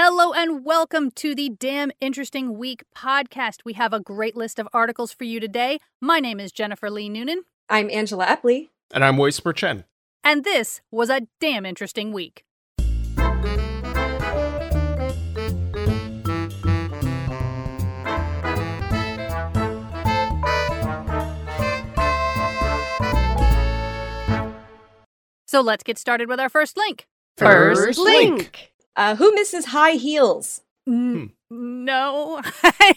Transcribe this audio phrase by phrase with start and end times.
[0.00, 3.64] Hello and welcome to the Damn Interesting Week podcast.
[3.64, 5.80] We have a great list of articles for you today.
[6.00, 8.68] My name is Jennifer Lee Noonan, I'm Angela Epley.
[8.94, 9.82] And I'm Whisper Chen.
[10.22, 12.44] and this was a damn interesting week.
[25.48, 27.08] So let's get started with our first link.
[27.36, 28.70] First link.
[28.98, 30.60] Uh, who misses high heels?
[30.88, 32.94] N- No, I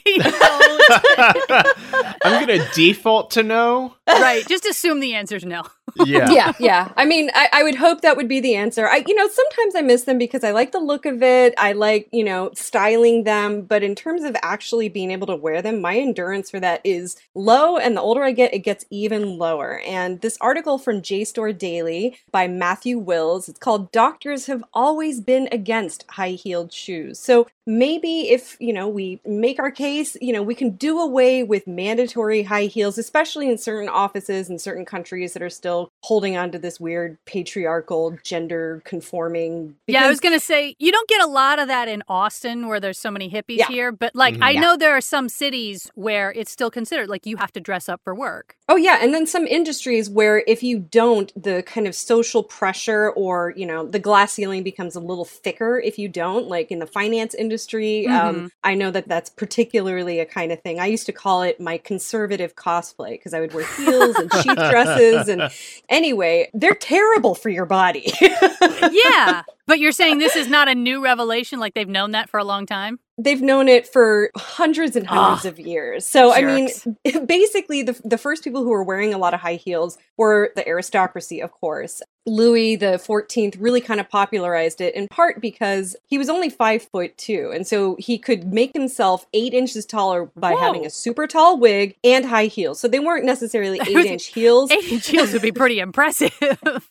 [1.49, 2.17] don't.
[2.23, 3.95] I'm gonna default to no.
[4.07, 5.63] right, just assume the answer's no.
[6.05, 6.29] Yeah.
[6.31, 6.91] yeah, yeah.
[6.95, 8.87] I mean, I, I would hope that would be the answer.
[8.87, 11.53] I, you know, sometimes I miss them because I like the look of it.
[11.57, 13.63] I like, you know, styling them.
[13.63, 17.17] But in terms of actually being able to wear them, my endurance for that is
[17.35, 17.77] low.
[17.77, 19.79] And the older I get, it gets even lower.
[19.85, 25.49] And this article from JSTOR Daily by Matthew Wills, it's called "Doctors Have Always Been
[25.51, 30.43] Against High Heeled Shoes." So maybe if you know we make our case, you know,
[30.43, 35.33] we can do away with mandatory high heels, especially in certain offices in certain countries
[35.33, 39.75] that are still holding on to this weird patriarchal gender conforming.
[39.87, 42.79] Yeah, I was gonna say you don't get a lot of that in Austin where
[42.79, 43.67] there's so many hippies Yeah.
[43.67, 44.43] here, but like Mhm.
[44.43, 44.59] I Yeah.
[44.61, 48.01] know there are some cities where it's still considered like you have to dress up
[48.03, 48.55] for work.
[48.71, 53.09] Oh yeah, and then some industries where if you don't, the kind of social pressure
[53.09, 56.47] or you know the glass ceiling becomes a little thicker if you don't.
[56.47, 60.79] Like in the finance industry, um, I know that that's particularly a kind of thing.
[60.79, 64.55] I used to call it my conservative cosplay because I would wear heels and cheap
[64.55, 65.51] dresses, and
[65.89, 68.09] anyway, they're terrible for your body.
[68.21, 72.39] yeah, but you're saying this is not a new revelation like they've known that for
[72.39, 72.99] a long time?
[73.17, 75.53] They've known it for hundreds and hundreds Ugh.
[75.53, 76.05] of years.
[76.05, 76.69] So I mean,
[77.25, 80.67] basically, the the first people who were wearing a lot of high heels were the
[80.67, 82.01] aristocracy, of course.
[82.27, 86.83] Louis the Fourteenth really kind of popularized it in part because he was only five
[86.83, 90.59] foot two, and so he could make himself eight inches taller by Whoa.
[90.59, 92.79] having a super tall wig and high heels.
[92.79, 94.69] So they weren't necessarily eight inch heels.
[94.71, 96.31] Eight inch heels would be pretty impressive.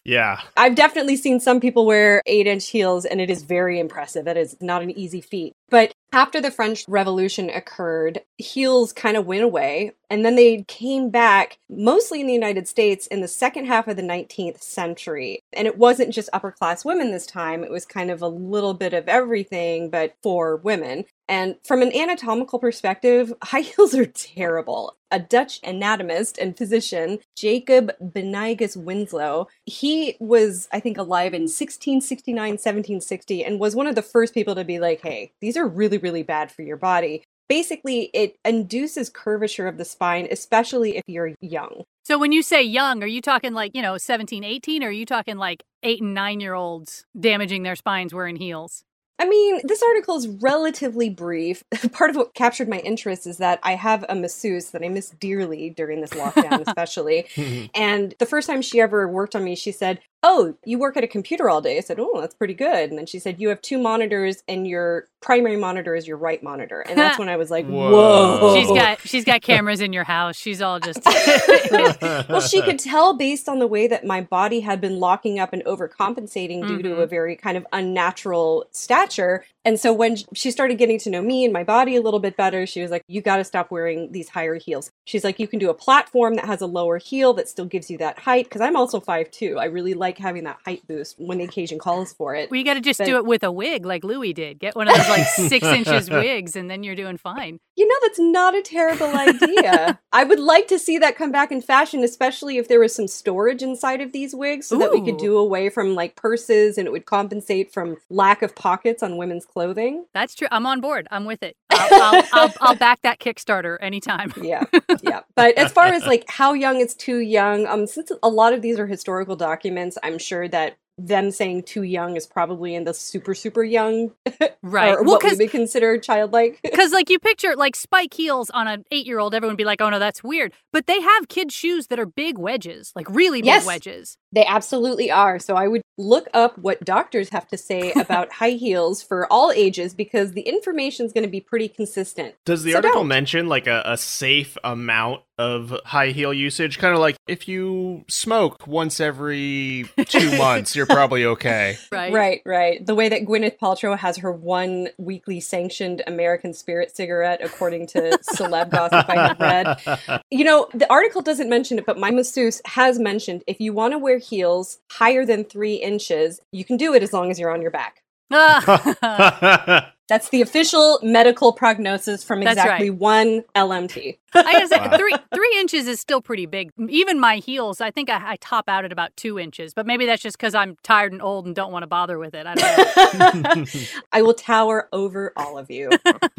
[0.05, 0.41] Yeah.
[0.57, 4.25] I've definitely seen some people wear eight inch heels, and it is very impressive.
[4.25, 5.55] That is not an easy feat.
[5.71, 11.11] But after the French Revolution occurred, heels kind of went away, and then they came
[11.11, 15.39] back mostly in the United States in the second half of the 19th century.
[15.53, 18.75] And it wasn't just upper class women this time, it was kind of a little
[18.75, 21.05] bit of everything, but for women.
[21.31, 24.97] And from an anatomical perspective, high heels are terrible.
[25.13, 32.35] A Dutch anatomist and physician, Jacob Benignus Winslow, he was, I think, alive in 1669,
[32.35, 35.99] 1760, and was one of the first people to be like, hey, these are really,
[35.99, 37.23] really bad for your body.
[37.49, 41.85] Basically, it induces curvature of the spine, especially if you're young.
[42.03, 44.91] so when you say young, are you talking like, you know, 17, 18, or are
[44.91, 48.85] you talking like eight and nine year olds damaging their spines wearing heels?
[49.21, 51.63] I mean, this article is relatively brief.
[51.93, 55.11] Part of what captured my interest is that I have a masseuse that I miss
[55.11, 57.27] dearly during this lockdown, especially.
[57.75, 61.05] And the first time she ever worked on me, she said, Oh, you work at
[61.05, 61.79] a computer all day?
[61.79, 62.91] I said, Oh, that's pretty good.
[62.91, 66.43] And then she said, You have two monitors, and your primary monitor is your right
[66.43, 66.81] monitor.
[66.83, 67.91] And that's when I was like, Whoa.
[67.91, 68.55] Whoa.
[68.57, 70.37] She's got she's got cameras in your house.
[70.37, 71.01] She's all just
[71.71, 75.53] well, she could tell based on the way that my body had been locking up
[75.53, 77.03] and overcompensating due to Mhm.
[77.03, 79.45] a very kind of unnatural stature.
[79.65, 82.37] And so when she started getting to know me and my body a little bit
[82.37, 84.91] better, she was like, You got to stop wearing these higher heels.
[85.05, 87.91] She's like, You can do a platform that has a lower heel that still gives
[87.91, 88.45] you that height.
[88.47, 89.59] Because I'm also 5'2.
[89.59, 92.51] I really like having that height boost when the occasion calls for it.
[92.51, 94.59] Well, you got to just But- do it with a wig like Louis did.
[94.59, 97.61] Get one of those like six inches wigs, and then you're doing fine.
[97.77, 99.99] You know, that's not a terrible idea.
[100.13, 103.07] I would like to see that come back in fashion, especially if there was some
[103.09, 106.87] storage inside of these wigs so that we could do away from like purses and
[106.87, 110.07] it would compensate from lack of pockets on women's clothing.
[110.15, 110.49] That's true.
[110.51, 111.09] I'm on board.
[111.11, 111.57] I'm with it.
[111.71, 114.33] I'll, I'll, I'll, I'll back that Kickstarter anytime.
[114.43, 114.65] Yeah,
[115.03, 115.21] yeah.
[115.37, 118.63] But as far as like how young is too young, um, since a lot of
[118.63, 122.95] these are historical documents, I'm sure that them saying too young is probably in the
[122.95, 124.13] super, super young,
[124.63, 124.91] Right.
[124.93, 126.61] or well, what we because would consider childlike.
[126.71, 129.65] Because, like, you picture like spike heels on an eight year old, everyone would be
[129.65, 130.53] like, oh no, that's weird.
[130.73, 133.67] But they have kids' shoes that are big wedges, like really big Yes.
[133.67, 134.17] wedges.
[134.33, 135.39] They absolutely are.
[135.39, 139.51] So I would look up what doctors have to say about high heels for all
[139.53, 142.35] ages because the information is going to be pretty consistent.
[142.47, 143.09] Does the So article don't.
[143.09, 146.79] mention like a, a safe amount of high heel usage?
[146.79, 151.79] Kind of like if you smoke once every two months, you're probably okay.
[151.91, 152.13] Right.
[152.13, 152.85] Right, right.
[152.85, 158.19] The way that Gwyneth Paltrow has her one weekly sanctioned American Spirit cigarette, according to
[158.35, 160.23] celeb gossip I have read.
[160.31, 163.93] You know, the article doesn't mention it, but my masseuse has mentioned if you want
[163.93, 167.53] to wear heels higher than three inches, you can do it as long as you're
[167.53, 168.03] on your back.
[170.11, 172.99] That's the official medical prognosis from That's exactly right.
[172.99, 174.19] one LMT.
[174.35, 174.97] I gotta Wow.
[174.99, 176.73] three three inches is still pretty big.
[176.89, 179.73] Even my heels, I think I, I top out at about two inches.
[179.73, 182.35] But maybe that's just because I'm tired and old and don't want to bother with
[182.35, 182.45] it.
[182.45, 183.65] I don't know.
[184.13, 185.91] I will tower over all of you.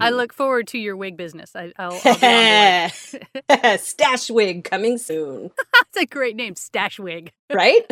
[0.00, 1.54] I look forward to your wig business.
[1.54, 2.88] I, I'll, I'll
[3.50, 3.76] be.
[3.78, 5.50] Stash wig coming soon.
[5.74, 7.30] That's a great name, Stash Wig.
[7.52, 7.84] Right?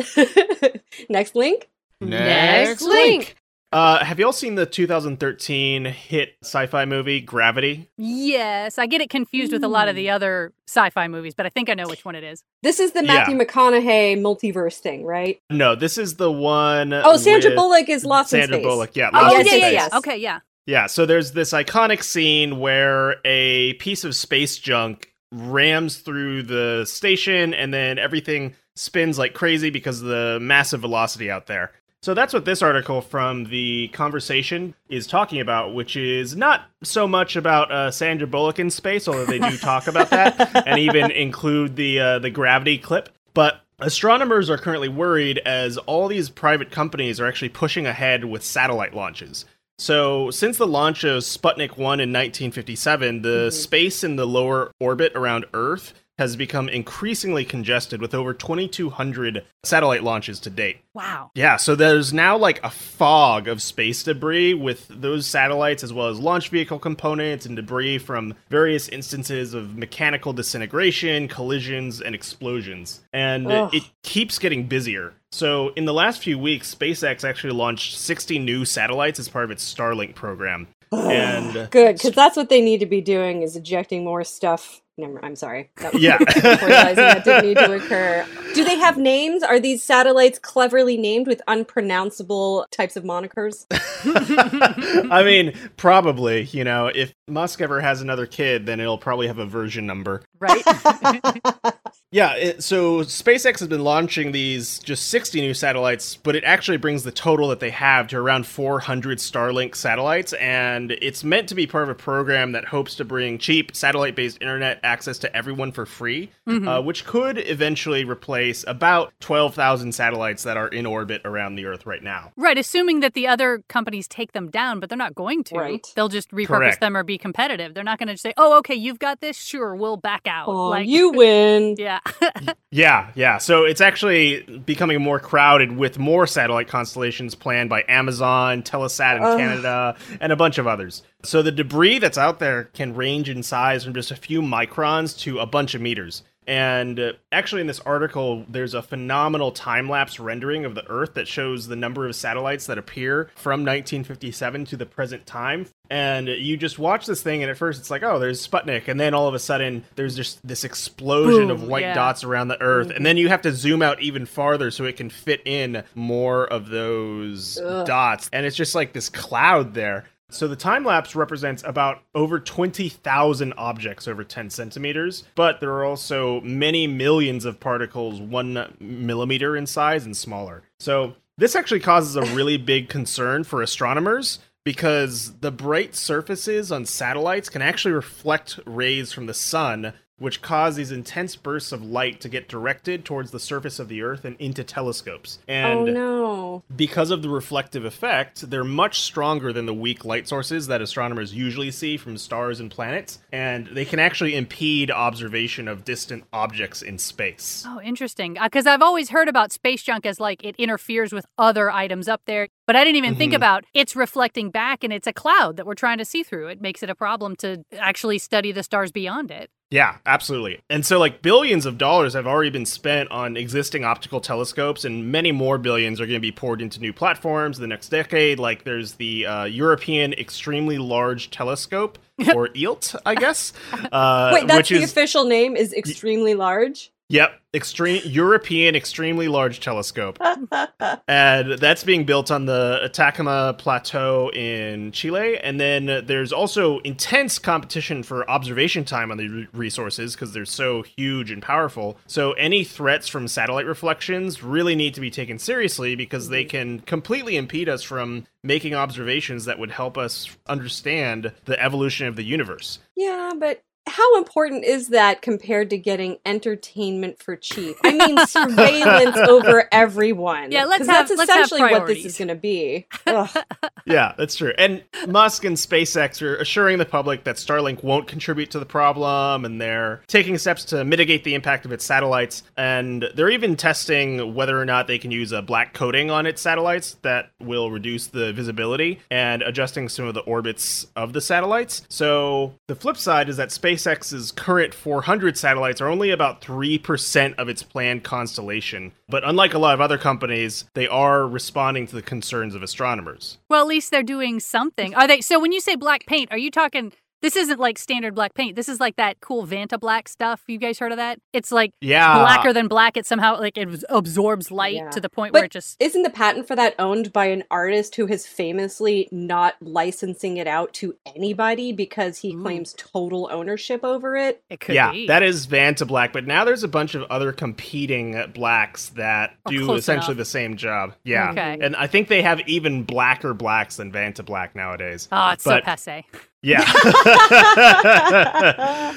[1.09, 1.69] Next link.
[2.01, 2.93] Next link.
[2.93, 3.35] link.
[3.73, 7.89] Uh, have y'all seen the 2013 hit sci-fi movie Gravity?
[7.97, 11.49] Yes, I get it confused with a lot of the other sci-fi movies, but I
[11.49, 12.43] think I know which one it is.
[12.63, 13.13] This is the Yeah.
[13.13, 15.41] Matthew McConaughey multiverse thing, right?
[15.49, 16.93] No, this is the one.
[16.93, 18.49] Oh, Sandra Bullock is lost in Space.
[18.53, 18.69] Sandra.
[18.69, 19.09] Bullock, yeah.
[19.13, 19.79] Oh, Lost yes, in yeah, yeah, yes, yeah.
[19.83, 19.93] Yes.
[19.95, 20.39] Okay, yeah.
[20.65, 26.85] Yeah, so there's this iconic scene where a piece of space junk rams through the
[26.85, 31.71] station and then everything spins like crazy because of the massive velocity out there.
[32.03, 37.07] So that's what this article from the conversation is talking about, which is not so
[37.07, 41.11] much about uh, Sandra Bullock in space, although they do talk about that and even
[41.11, 43.09] include the uh, the gravity clip.
[43.33, 48.43] But astronomers are currently worried as all these private companies are actually pushing ahead with
[48.43, 49.45] satellite launches.
[49.79, 55.11] So, since the launch of Sputnik 1 in 1957, the space in the lower orbit
[55.13, 60.79] around Earth has become increasingly congested with over 2,200 satellite launches to date.
[60.93, 61.31] Wow.
[61.35, 66.07] Yeah, so there's now like a fog of space debris with those satellites, as well
[66.07, 73.01] as launch vehicle components and debris from various instances of mechanical disintegration, collisions, and explosions.
[73.13, 73.73] And Ugh.
[73.73, 75.13] it keeps getting busier.
[75.31, 79.51] So, in the last few weeks, SpaceX actually launched 60 new satellites as part of
[79.51, 80.67] its Starlink program.
[80.91, 84.81] And Good, because that's what they need to be doing is ejecting more stuff.
[84.97, 85.69] Never, I'm sorry.
[85.77, 86.17] That was Yeah.
[86.25, 88.25] that didn't need to occur.
[88.57, 89.43] Do they have names?
[89.43, 93.67] Are these satellites cleverly named with unpronounceable types of monikers?
[95.11, 99.37] I mean, probably, you know, if Musk ever has another kid, then it'll probably have
[99.37, 100.23] a version number.
[100.39, 100.63] Right?
[102.09, 106.77] Yeah, it, so SpaceX has been launching these just 60 new satellites, but it actually
[106.77, 111.55] brings the total that they have to around 400 Starlink satellites, and it's meant to
[111.55, 115.35] be part of a program that hopes to bring cheap satellite based internet access to
[115.35, 121.21] everyone for free, uh, which could eventually replace about 12,000 satellites that are in orbit
[121.25, 122.31] around the Earth right now.
[122.35, 125.55] right, assuming that the other companies take them down, but they're not going to.
[125.55, 125.85] Right.
[125.95, 126.79] They'll just repurpose Correct.
[126.81, 127.73] them or be competitive.
[127.73, 129.37] They're not going to say, "Oh, okay, you've got this.
[129.37, 131.75] Sure, we'll back out." Oh, like you win.
[131.87, 131.99] Yeah.
[132.69, 133.37] Yeah, yeah.
[133.37, 139.23] So it's actually becoming more crowded with more satellite constellations planned by Amazon, Telesat in
[139.23, 139.37] Ugh.
[139.39, 141.01] Canada, and a bunch of others.
[141.23, 145.17] So the debris that's out there can range in size from just a few microns
[145.19, 146.23] to a bunch of meters.
[146.47, 151.15] And uh, actually, in this article, there's a phenomenal time lapse rendering of the Earth
[151.15, 155.67] that shows the number of satellites that appear from 1957 to the present time.
[155.89, 158.87] And you just watch this thing, and at first it's like, oh, there's Sputnik.
[158.87, 161.93] And then all of a sudden, there's just this explosion of white yeah.
[161.93, 162.91] dots around the Earth.
[162.91, 166.45] And then you have to zoom out even farther so it can fit in more
[166.45, 167.85] of those Ugh.
[167.85, 168.29] dots.
[168.31, 170.05] And it's just like this cloud there.
[170.29, 175.85] So the time lapse represents about over 20,000 objects over 10 centimeters, but there are
[175.85, 180.63] also many millions of particles one millimeter in size and smaller.
[180.79, 186.85] So this actually causes a really big concern for astronomers because the bright surfaces on
[186.85, 192.19] satellites can actually reflect rays from the sun, which cause these intense bursts of light
[192.21, 195.39] to get directed towards the surface of the Earth and into telescopes.
[195.47, 196.63] And oh no.
[196.75, 201.33] because of the reflective effect, they're much stronger than the weak light sources that astronomers
[201.33, 206.81] usually see from stars and planets, and they can actually impede observation of distant objects
[206.81, 207.63] in space.
[207.67, 208.37] Oh, interesting.
[208.41, 212.21] Because I've always heard about space junk as like it interferes with other items up
[212.25, 213.37] there, but I didn't even think Mhm.
[213.37, 216.47] about it's reflecting back and it's a cloud that we're trying to see through.
[216.47, 219.49] It makes it a problem to actually study the stars beyond it.
[219.69, 220.61] Yeah, absolutely.
[220.69, 225.11] And so, like, billions of dollars have already been spent on existing optical telescopes, and
[225.11, 228.39] many more billions are going to be poured into new platforms in the next decade.
[228.39, 231.99] Like, there's the uh, European Extremely Large Telescope,
[232.33, 233.53] or EELT, I guess.
[233.91, 236.91] Uh, Wait, that's which the is, official name is extremely large.
[237.09, 240.19] Yep, extreme European Extremely Large Telescope.
[241.07, 245.37] and that's being built on the Atacama Plateau in Chile.
[245.37, 250.81] And then there's also intense competition for observation time on the resources because they're so
[250.81, 251.97] huge and powerful.
[252.07, 256.49] So any threats from satellite reflections really need to be taken seriously because they mm-hmm.
[256.49, 262.17] can completely impede us from making observations that would help us understand the evolution of
[262.17, 262.79] the universe.
[262.95, 267.75] yeah, but how important is that compared to getting entertainment for cheap?
[267.83, 270.51] I mean, surveillance over everyone.
[270.51, 272.05] Yeah, let's 'Cause have- that's let's have essentially what this priorities.
[272.05, 272.85] is going to be.
[273.07, 273.29] Ugh.
[273.85, 274.51] Yeah, that's true.
[274.57, 279.45] And Musk and SpaceX are assuring the public that Starlink won't contribute to the problem,
[279.45, 282.43] and they're taking steps to mitigate the impact of its satellites.
[282.57, 286.41] And they're even testing whether or not they can use a black coating on its
[286.41, 291.83] satellites that will reduce the visibility and adjusting some of the orbits of the satellites.
[291.87, 297.47] So the flip side is that SpaceX's current 400 satellites are only about 3% of
[297.47, 298.91] its planned constellation.
[299.07, 303.37] But unlike a lot of other companies, they are responding to the concerns of astronomers.
[303.49, 304.95] Well, at least they're doing something.
[304.95, 305.21] Are they?
[305.21, 306.93] So when you say black paint, are you talking?
[307.21, 308.55] This isn't like standard black paint.
[308.55, 310.43] This is like that cool Vanta black stuff.
[310.47, 311.19] You guys heard of that?
[311.33, 312.19] It's like Yeah.
[312.19, 312.95] blacker than black.
[312.95, 314.89] It somehow like it absorbs light Yeah.
[314.91, 315.81] to the point But where it just.
[315.81, 320.45] Isn't the patent for that owned by an artist who has famously not licensing it
[320.47, 322.41] out to anybody because he Ooh.
[322.43, 324.43] claims total ownership over it?
[324.51, 325.07] It could yeah, be.
[325.07, 329.31] that is Vanta Black, but now there's a bunch of other competing uh, blacks that
[329.45, 330.17] Oh, do essentially enough.
[330.19, 330.93] the same job.
[331.03, 331.31] Yeah.
[331.31, 331.57] Okay.
[331.61, 335.07] And I think they have even blacker blacks than Vanta Black nowadays.
[335.11, 336.05] Oh, it's but- so passe.
[336.41, 336.63] Yeah.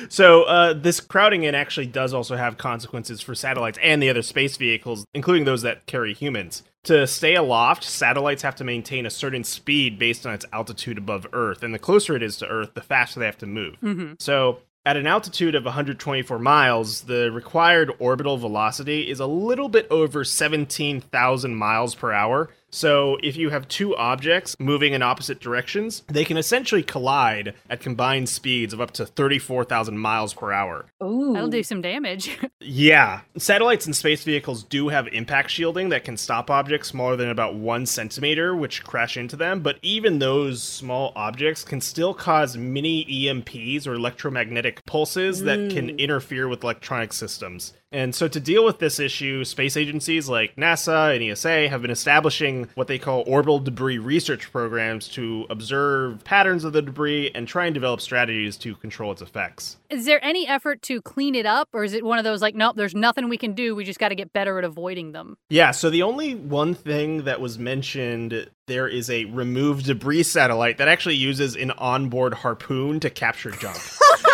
[0.08, 4.22] so uh, this crowding in actually does also have consequences for satellites and the other
[4.22, 6.62] space vehicles, including those that carry humans.
[6.84, 11.26] To stay aloft, satellites have to maintain a certain speed based on its altitude above
[11.32, 13.76] Earth, and the closer it is to Earth, the faster they have to move.
[13.80, 19.68] hmm So, at an altitude of 124 miles, the required orbital velocity is a little
[19.68, 22.48] bit over 17,000 miles per hour.
[22.70, 27.80] So, if you have two objects moving in opposite directions, they can essentially collide at
[27.80, 30.86] combined speeds of up to 34,000 miles per hour.
[31.02, 31.32] Ooh.
[31.32, 32.38] That'll do some damage.
[32.62, 33.22] Yeah.
[33.38, 37.54] Satellites and space vehicles do have impact shielding that can stop objects smaller than about
[37.54, 39.60] one centimeter, which crash into them.
[39.60, 45.88] But even those small objects can still cause mini EMPs or electromagnetic pulses that can
[45.88, 45.98] mm.
[45.98, 47.72] interfere with electronic systems.
[47.92, 51.90] And so, to deal with this issue, space agencies like NASA and ESA have been
[51.90, 57.48] establishing what they call orbital debris research programs to observe patterns of the debris and
[57.48, 59.76] try and develop strategies to control its effects.
[59.90, 62.54] is there any effort to clean it up, or is it one of those like,
[62.54, 63.74] nope, there's nothing we can do.
[63.74, 65.36] We just got to get better at avoiding them?
[65.48, 70.78] Yeah, so the only one thing that was mentioned there is a remove debris satellite
[70.78, 73.76] that actually uses an onboard harpoon to capture junk.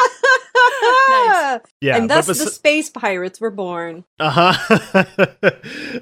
[1.08, 1.60] Nice.
[1.80, 4.04] Yeah, and thus bes- the space pirates were born.
[4.18, 5.04] Uh-huh.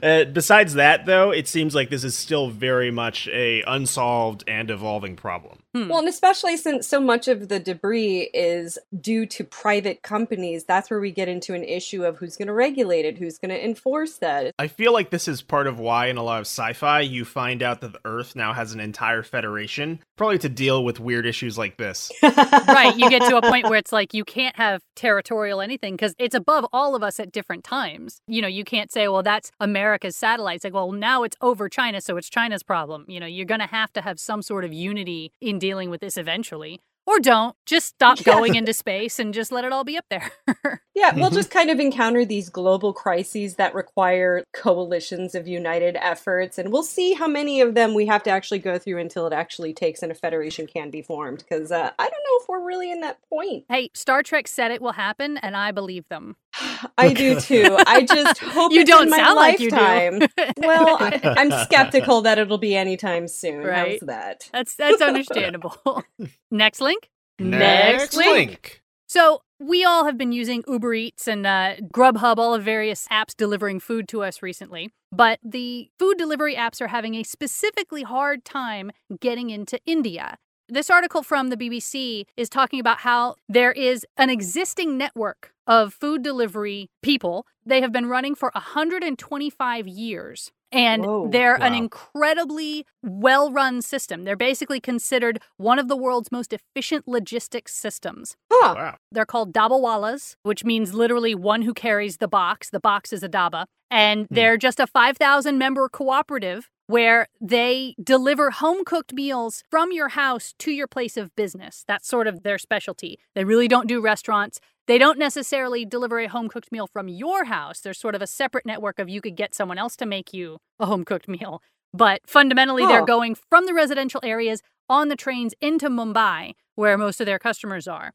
[0.03, 4.71] uh, besides that though, it seems like this is still very much a unsolved and
[4.71, 5.64] evolving problem.
[5.75, 5.89] Hmm.
[5.89, 10.89] Well, and especially since so much of the debris is due to private companies, that's
[10.89, 13.65] where we get into an issue of who's going to regulate it, who's going to
[13.65, 14.55] enforce that.
[14.57, 17.61] I feel like this is part of why in a lot of sci-fi you find
[17.61, 21.59] out that the Earth now has an entire federation, probably to deal with weird issues
[21.59, 22.13] like this.
[22.23, 22.95] right.
[22.97, 26.37] You get to a point where it's like you can't have territorial anything because it's
[26.37, 28.23] above all of us at different times.
[28.29, 30.63] You know, you can't say, well, that's America's satellites.
[30.63, 33.05] Like, well, now it's over China, so it's China's problem.
[33.09, 36.01] You know, you're going to have to have some sort of unity in dealing with
[36.03, 36.79] this eventually.
[37.07, 37.55] Or don't.
[37.67, 38.33] Just stop Yeah.
[38.35, 40.31] going into space and just let it all be up there.
[40.97, 41.35] Yeah, we'll Mhm.
[41.35, 46.85] just kind of encounter these global crises that require coalitions of united efforts, and we'll
[46.85, 50.05] see how many of them we have to actually go through until it actually takes
[50.05, 51.39] and a federation can be formed.
[51.39, 53.65] Because uh, I don't know if we're really in that point.
[53.69, 56.37] hey, Star Trek said it will happen, and I believe them.
[56.99, 57.77] I do too.
[57.87, 59.77] I just hope You it's don't in my sound like you do.
[59.77, 60.29] lifetime.
[60.59, 63.65] well, I, I'm skeptical that it'll be anytime soon.
[63.65, 63.99] Right.
[64.01, 64.49] How's that?
[64.53, 66.05] That's that's understandable.
[66.51, 67.11] Next link.
[67.39, 68.83] Next link.
[69.07, 73.37] So we all have been using Uber Eats and uh, Grubhub, all of various apps
[73.37, 74.91] delivering food to us recently.
[75.13, 78.91] But the food delivery apps are having a specifically hard time
[79.21, 80.39] getting into India.
[80.69, 85.93] This article from the BBC is talking about how there is an existing network of
[85.93, 87.47] food delivery people.
[87.67, 90.53] They have been running for 125 years.
[90.75, 91.29] And Whoa.
[91.29, 94.25] they're an incredibly well run system.
[94.25, 98.37] They're basically considered one of the world's most efficient logistics systems.
[98.53, 98.75] Huh.
[98.77, 98.97] Wow.
[99.13, 102.71] They're called dabawalas, which means literally one who carries the box.
[102.71, 103.67] The box is a daba.
[103.91, 104.35] And hmm.
[104.35, 110.55] they're just a 5,000 member cooperative where they deliver home cooked meals from your house
[110.59, 111.85] to your place of business.
[111.87, 113.19] That's sort of their specialty.
[113.35, 114.61] They really don't do restaurants.
[114.87, 117.81] They don't necessarily deliver a home cooked meal from your house.
[117.81, 120.59] There's sort of a separate network of you could get someone else to make you
[120.79, 121.63] a home cooked meal.
[121.95, 123.07] But fundamentally, they're Oh.
[123.07, 127.89] going from the residential areas on the trains into Mumbai, where most of their customers
[127.89, 128.13] are.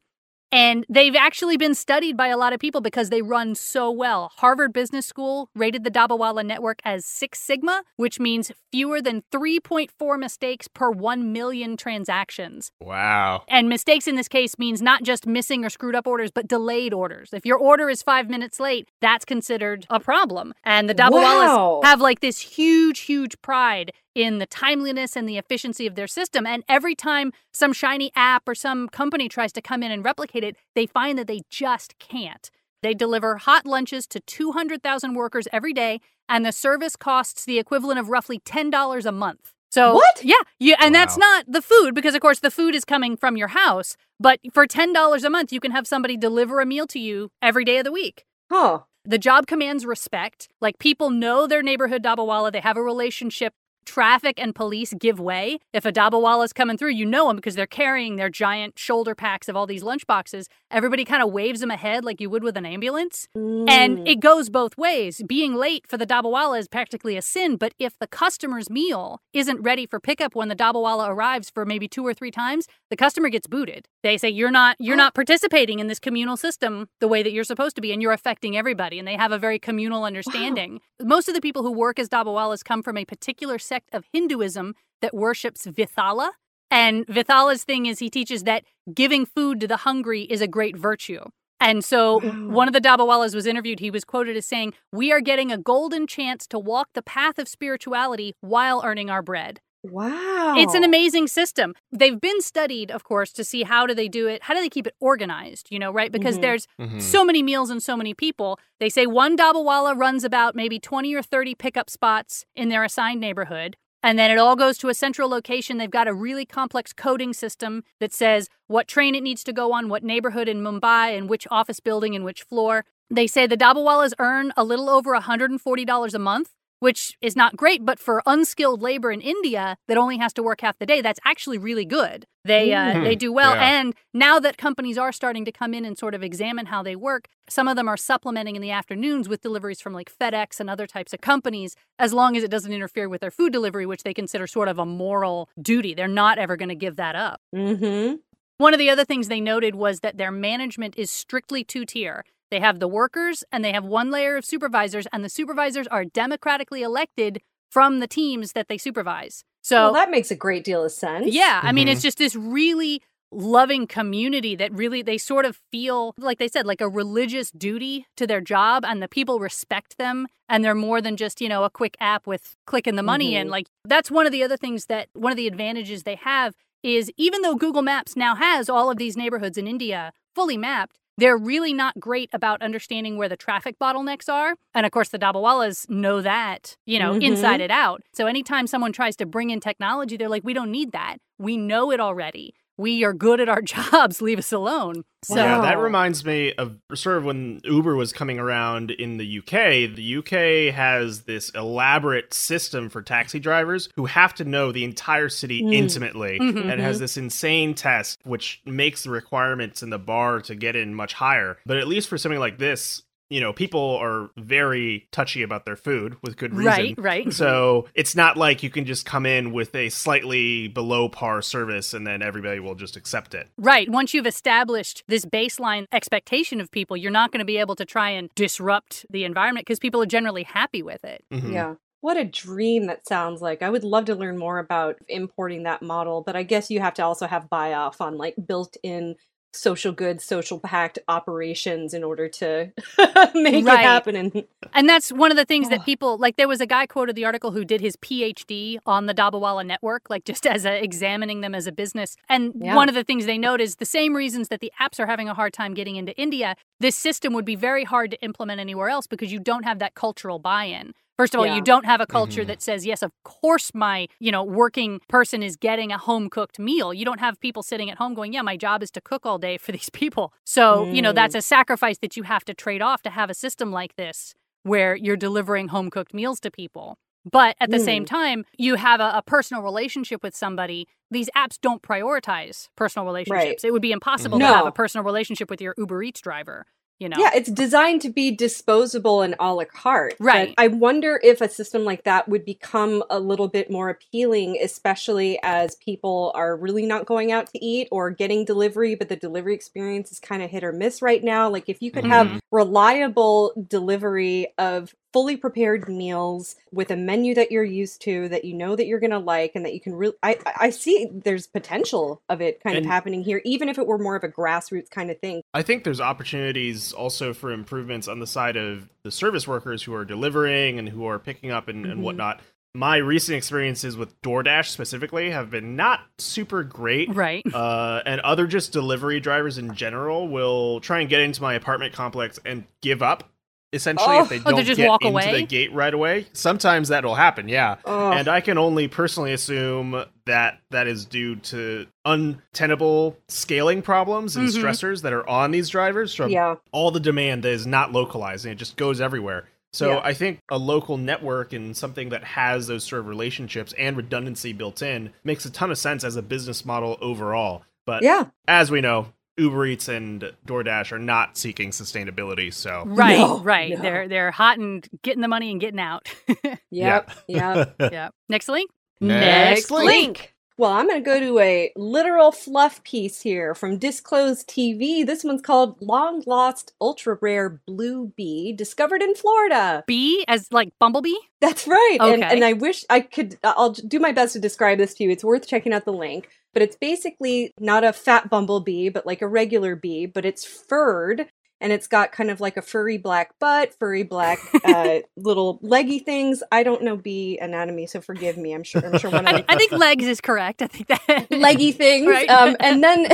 [0.52, 4.32] And they've actually been studied by a lot of people because they run so well.
[4.36, 10.18] Harvard Business School rated the Dabawala network as Six Sigma, which means fewer than 3.4
[10.18, 12.72] mistakes per 1 million transactions.
[12.80, 13.44] Wow.
[13.48, 16.92] And mistakes in this case means not just missing or screwed up orders, but delayed
[16.92, 17.30] orders.
[17.32, 20.52] If your order is five minutes late, that's considered a problem.
[20.64, 21.80] And the Dabawalas Wow.
[21.84, 26.46] have like this huge, huge pride in the timeliness and the efficiency of their system.
[26.46, 30.44] And every time some shiny app or some company tries to come in and replicate
[30.44, 32.50] it, they find that they just can't.
[32.82, 37.98] They deliver hot lunches to 200,000 workers every day, and the service costs the equivalent
[37.98, 39.52] of roughly $10 a month.
[39.70, 40.24] So What?
[40.24, 43.36] Yeah, yeah, and that's not the food because of course the food is coming from
[43.36, 43.96] your house.
[44.18, 47.30] But for ten dollars a month, you can have somebody deliver a meal to you
[47.40, 48.24] every day of the week.
[48.50, 48.80] Huh.
[49.04, 50.48] The job commands respect.
[50.60, 52.52] Like people know their neighborhood Dabawala.
[52.52, 53.54] They have a relationship.
[53.94, 55.58] Traffic and police give way.
[55.72, 59.16] If a Dabawala is coming through, you know them because they're carrying their giant shoulder
[59.16, 60.46] packs of all these lunchboxes.
[60.70, 63.26] Everybody kind of waves them ahead like you would with an ambulance.
[63.34, 64.08] And Mm.
[64.08, 65.22] it goes both ways.
[65.26, 69.60] Being late for the Dabawala is practically a sin, but if the customer's meal isn't
[69.60, 73.28] ready for pickup when the Dabawala arrives for maybe two or three times, the customer
[73.28, 73.88] gets booted.
[74.04, 77.42] They say you're not you're not participating in this communal system the way that you're
[77.42, 80.80] supposed to be and you're affecting everybody and they have a very communal understanding.
[81.02, 84.74] Most of the people who work as Dabawalas come from a particular sect of Hinduism
[85.02, 86.30] that worships Vithala.
[86.70, 90.76] And Vithala's thing is he teaches that giving food to the hungry is a great
[90.76, 91.24] virtue.
[91.58, 92.48] And so Wow.
[92.48, 93.80] one of the Dabawalas was interviewed.
[93.80, 97.38] He was quoted as saying, We are getting a golden chance to walk the path
[97.38, 99.60] of spirituality while earning our bread.
[99.82, 100.54] Wow.
[100.56, 101.74] It's an amazing system.
[101.92, 104.42] They've been studied, of course, to see how do they do it?
[104.44, 106.10] How do they keep it organized, you know, right?
[106.12, 106.42] Because Mhm.
[106.42, 107.00] there's Mhm.
[107.00, 108.58] so many meals and so many people.
[108.78, 113.20] They say one Dabawala runs about maybe 20 or 30 pickup spots in their assigned
[113.20, 113.76] neighborhood.
[114.02, 115.76] And then it all goes to a central location.
[115.76, 119.72] They've got a really complex coding system that says what train it needs to go
[119.72, 122.86] on, what neighborhood in Mumbai, and which office building and which floor.
[123.10, 127.84] They say the Dabawalas earn a little over $140 a month, which is not great,
[127.84, 131.20] but for unskilled labor in India that only has to work half the day, that's
[131.24, 132.26] actually really good.
[132.44, 133.04] They uh, Mm.
[133.04, 133.80] they do well, Yeah.
[133.80, 136.96] and now that companies are starting to come in and sort of examine how they
[136.96, 140.68] work, some of them are supplementing in the afternoons with deliveries from like FedEx and
[140.70, 144.02] other types of companies, as long as it doesn't interfere with their food delivery, which
[144.02, 145.92] they consider sort of a moral duty.
[145.94, 147.40] They're not ever going to give that up.
[147.54, 148.16] Mm-hmm.
[148.58, 152.24] One of the other things they noted was that their management is strictly two tier.
[152.50, 156.04] They have the workers and they have one layer of supervisors, and the supervisors are
[156.04, 159.44] democratically elected from the teams that they supervise.
[159.62, 161.32] So well, that makes a great deal of sense.
[161.32, 166.12] yeah, I mean, it's just this really loving community that really they sort of feel
[166.18, 170.26] like they said like a religious duty to their job and the people respect them
[170.48, 173.46] and they're more than just you know a quick app with clicking the money in
[173.46, 173.50] Mhm.
[173.52, 177.12] like that's one of the other things that one of the advantages they have is
[177.16, 181.36] even though Google Maps now has all of these neighborhoods in India fully mapped they're
[181.36, 184.54] really not great about understanding where the traffic bottlenecks are.
[184.74, 187.22] And of course, the Dabawalas know that, you know, Mhm.
[187.22, 188.02] inside and out.
[188.12, 191.18] So anytime someone tries to bring in technology, they're like, we don't need that.
[191.38, 192.54] We know it already.
[192.80, 194.22] We are good at our jobs.
[194.22, 195.04] Leave us alone.
[195.22, 199.38] So, yeah, that reminds me of sort of when Uber was coming around in the
[199.40, 199.94] UK.
[199.94, 205.28] The UK has this elaborate system for taxi drivers who have to know the entire
[205.28, 205.74] city Mm.
[205.74, 206.38] intimately.
[206.40, 206.70] Mhm.
[206.72, 210.94] And has this insane test, which makes the requirements in the bar to get in
[210.94, 211.58] much higher.
[211.66, 215.76] But at least for something like this, you know, people are very touchy about their
[215.76, 216.66] food with good reason.
[216.66, 217.32] right, right.
[217.32, 221.94] So it's not like you can just come in with a slightly below par service
[221.94, 223.48] and then everybody will just accept it.
[223.56, 223.88] Right.
[223.88, 227.84] Once you've established this baseline expectation of people, you're not going to be able to
[227.84, 231.24] try and disrupt the environment because people are generally happy with it.
[231.32, 231.52] Mhm.
[231.52, 231.74] Yeah.
[232.02, 233.62] What a dream that sounds like.
[233.62, 236.94] I would love to learn more about importing that model, but I guess you have
[236.94, 239.16] to also have buy off on like built in
[239.52, 242.72] social goods, social pact operations in order to
[243.34, 243.80] make Right.
[243.80, 244.16] it happen.
[244.16, 245.70] And And that's one of the things Oh.
[245.70, 246.36] that people like.
[246.36, 250.08] There was a guy quoted the article who did his PhD on the Dabawala network,
[250.08, 252.16] like just as a, examining them as a business.
[252.28, 252.76] And Yeah.
[252.76, 255.28] one of the things they note is the same reasons that the apps are having
[255.28, 256.54] a hard time getting into India.
[256.78, 259.94] This system would be very hard to implement anywhere else because you don't have that
[259.94, 260.92] cultural buy-in.
[261.20, 261.56] First of all, Yeah.
[261.56, 262.46] you don't have a culture Mhm.
[262.48, 266.58] that says, "Yes, of course, my you know working person is getting a home cooked
[266.58, 269.26] meal." You don't have people sitting at home going, "Yeah, my job is to cook
[269.26, 271.16] all day for these people." So you know Mm.
[271.20, 274.34] that's a sacrifice that you have to trade off to have a system like this
[274.62, 276.98] where you're delivering home cooked meals to people.
[277.30, 280.88] But at the same time, you have a, a personal relationship with somebody.
[281.10, 283.62] These apps don't prioritize personal relationships.
[283.62, 284.54] It would be impossible to No.
[284.54, 286.64] have a personal relationship with your Uber Eats driver.
[287.00, 287.16] You know.
[287.18, 290.14] Yeah, it's designed to be disposable and a la carte.
[290.18, 290.54] but Right.
[290.58, 295.40] I wonder if a system like that would become a little bit more appealing, especially
[295.42, 299.54] as people are really not going out to eat or getting delivery, but the delivery
[299.54, 301.48] experience is kind of hit or miss right now.
[301.48, 302.10] Like if you could Mhm.
[302.10, 308.44] have reliable delivery of fully prepared meals with a menu that you're used to that
[308.44, 310.70] you know that you're going to like and that you can really I I I
[310.70, 314.16] see there's potential of it kind And- of happening here even if it were more
[314.16, 315.42] of a grassroots kind of thing.
[315.54, 319.94] I think there's opportunities also for improvements on the side of the service workers who
[319.94, 321.90] are delivering and who are picking up and, Mhm.
[321.92, 322.40] and whatnot.
[322.72, 327.12] My recent experiences with DoorDash specifically have been not super great.
[327.12, 327.42] Right.
[327.52, 331.92] Uh, and other just delivery drivers in general will try and get into my apartment
[331.94, 333.28] complex and give up.
[333.72, 334.22] Essentially, Oh.
[334.24, 335.40] if they Oh, don't just get walk into away?
[335.40, 337.48] the gate right away, sometimes that'll happen.
[337.48, 338.14] Yeah, Ugh.
[338.16, 344.48] and I can only personally assume that that is due to untenable scaling problems and
[344.48, 344.60] Mhm.
[344.62, 346.56] stressors that are on these drivers from yeah.
[346.72, 349.44] all the demand that is not localized and it just goes everywhere.
[349.72, 350.00] So Yeah.
[350.02, 354.52] I think a local network and something that has those sort of relationships and redundancy
[354.52, 357.62] built in makes a ton of sense as a business model overall.
[357.86, 358.26] But Yeah.
[358.48, 359.06] as we know,
[359.40, 362.52] Uber Eats and DoorDash are not seeking sustainability.
[362.52, 363.70] So Right, No, right.
[363.70, 363.82] no.
[363.82, 366.08] They're they're hot and getting the money and getting out.
[366.70, 367.10] Yep.
[367.28, 367.76] Yep.
[367.92, 368.08] yeah.
[368.28, 368.70] Next link.
[369.00, 370.34] Next link.
[370.56, 375.06] Well, I'm going to go to a literal fluff piece here from Disclosed TV.
[375.06, 379.82] This one's called Long Lost Ultra Rare Blue Bee, discovered in Florida.
[379.86, 381.14] Bee as like Bumblebee.
[381.40, 381.96] That's right.
[381.98, 382.34] And, Okay.
[382.36, 385.10] and I wish I could, I'll do my best to describe this to you.
[385.10, 386.28] It's worth checking out the link.
[386.52, 391.28] But it's basically not a fat bumblebee, but like a regular bee, but it's furred.
[391.60, 395.98] And it's got kind of like a furry black butt, furry black uh, little leggy
[395.98, 396.42] things.
[396.50, 398.52] I don't know bee anatomy, so forgive me.
[398.52, 398.84] I'm sure.
[398.84, 400.62] I'm sure one of I, I think legs is correct.
[400.62, 402.28] I think that leggy things Right.
[402.30, 403.06] um, and then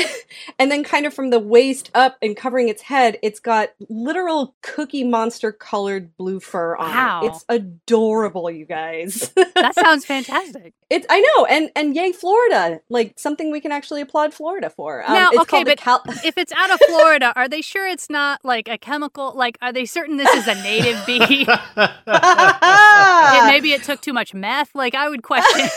[0.58, 4.54] and then kind of from the waist up and covering its head it's got literal
[4.62, 7.20] cookie monster colored blue fur on Wow.
[7.24, 10.74] it it's adorable you guys that sounds fantastic.
[10.90, 15.04] it's i know and and yay florida like something we can actually applaud florida for
[15.06, 18.08] um, Now, it's okay, but Cal- If it's out of Florida, are they sure it's
[18.44, 19.32] not like a chemical?
[19.34, 21.46] Like, are they certain this is a native bee?
[23.28, 24.74] It- maybe it took too much meth.
[24.74, 25.68] Like, I would question.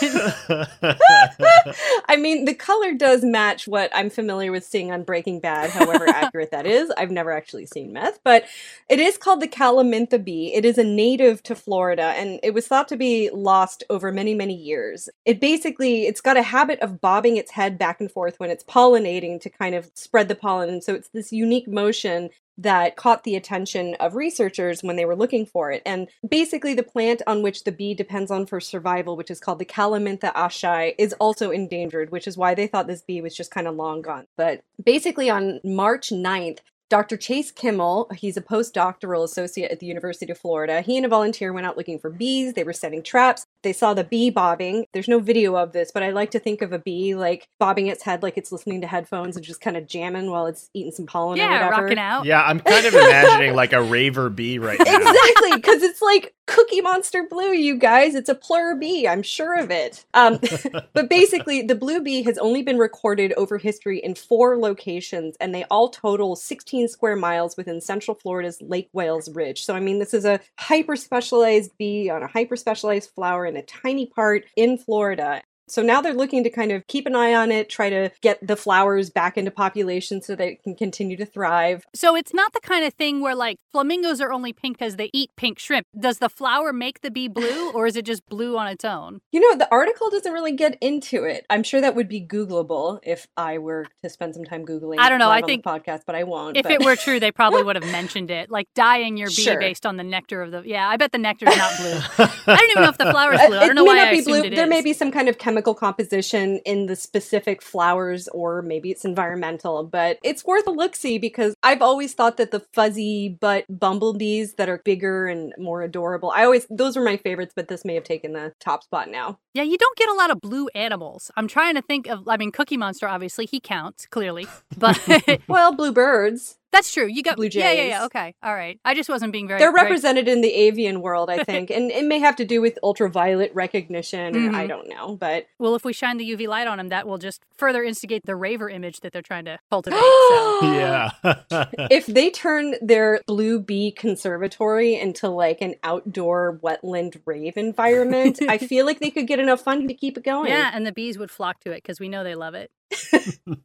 [2.08, 6.08] I mean, the color does match what I'm familiar with seeing on Breaking Bad, however
[6.08, 6.90] accurate that is.
[6.96, 8.44] I've never actually seen meth, but
[8.88, 10.54] it is called the Calamintha bee.
[10.54, 14.34] It is a native to Florida, and it was thought to be lost over many,
[14.34, 15.08] many years.
[15.24, 18.64] It basically, it's got a habit of bobbing its head back and forth when it's
[18.64, 23.24] pollinating to kind of spread the pollen, and so it's this unique motion that caught
[23.24, 25.82] the attention of researchers when they were looking for it.
[25.86, 29.58] And basically, the plant on which the bee depends on for survival, which is called
[29.58, 33.50] the Calamintha ashei, is also endangered, which is why they thought this bee was just
[33.50, 34.26] kind of long gone.
[34.36, 36.58] But basically, on March 9th,
[36.90, 37.16] Dr.
[37.16, 40.80] Chase Kimmel, he's a postdoctoral associate at the University of Florida.
[40.80, 42.54] He and a volunteer went out looking for bees.
[42.54, 43.46] They were setting traps.
[43.62, 44.86] They saw the bee bobbing.
[44.92, 47.86] There's no video of this, but I like to think of a bee like bobbing
[47.86, 50.90] its head like it's listening to headphones and just kind of jamming while it's eating
[50.90, 51.82] some pollen or yeah, whatever.
[51.84, 52.24] rocking out.
[52.24, 54.96] yeah, I'm kind of imagining like a raver bee right now.
[54.96, 58.16] Exactly, because it's like Cookie Monster Blue, you guys.
[58.16, 60.04] It's a plur bee, I'm sure of it.
[60.14, 60.40] Um,
[60.92, 65.54] but basically, the blue bee has only been recorded over history in four locations, and
[65.54, 69.62] they all total 16 square miles within Central Florida's Lake Wales Ridge.
[69.64, 73.56] So, I mean, this is a hyper specialized bee on a hyper specialized flower in
[73.56, 75.42] a tiny part in Florida.
[75.70, 78.44] So now they're looking to kind of keep an eye on it, try to get
[78.46, 81.84] the flowers back into population so they can continue to thrive.
[81.94, 85.10] So it's not the kind of thing where like flamingos are only pink because they
[85.12, 85.86] eat pink shrimp.
[85.98, 89.20] Does the flower make the bee blue, or is it just blue on its own?
[89.32, 91.46] You know, the article doesn't really get into it.
[91.48, 94.96] I'm sure that would be Googleable if I were to spend some time Googling.
[94.98, 96.56] I don't know, I think podcast, but I won't.
[96.56, 99.34] If but- it were true, they probably would have mentioned it, like dyeing your bee
[99.34, 99.58] Sure.
[99.60, 100.62] based on the nectar of the.
[100.64, 102.00] Yeah, I bet the nectar's not blue.
[102.18, 103.56] I don't even know if the flower's blue.
[103.56, 104.50] I Uh, don't know may why not I assumed blue.
[104.52, 108.90] it there may be some kind of chemical composition in the specific flowers, or maybe
[108.90, 109.84] it's environmental.
[109.84, 114.54] But it's worth a look see because I've always thought that the fuzzy butt bumblebees
[114.54, 116.32] that are bigger and more adorable.
[116.34, 119.38] I always those were my favorites, but this may have taken the top spot now.
[119.54, 121.30] Yeah, you don't get a lot of blue animals.
[121.36, 122.28] I'm trying to think of.
[122.28, 124.46] I mean, Cookie Monster obviously he counts clearly,
[124.76, 124.98] but
[125.48, 126.56] Well, bluebirds.
[126.72, 127.06] That's true.
[127.06, 127.62] You got Blue jays.
[127.62, 128.04] Yeah, yeah, yeah.
[128.04, 128.78] Okay, all right.
[128.84, 129.58] I just wasn't being very.
[129.58, 132.60] They're very- represented in the avian world, I think, and it may have to do
[132.60, 134.66] with ultraviolet recognition, or I mm-hmm.
[134.68, 137.42] don't know, but Well, if we shine the UV light on them, that will just
[137.56, 139.98] further instigate the raver image that they're trying to cultivate.
[139.98, 140.58] so.
[140.62, 141.10] yeah.
[141.90, 148.58] if they turn their blue bee conservatory into like an outdoor wetland rave environment, I
[148.70, 150.50] feel like they could get enough funding to keep it going.
[150.50, 152.70] Yeah, and the bees would flock to it because we know they love it.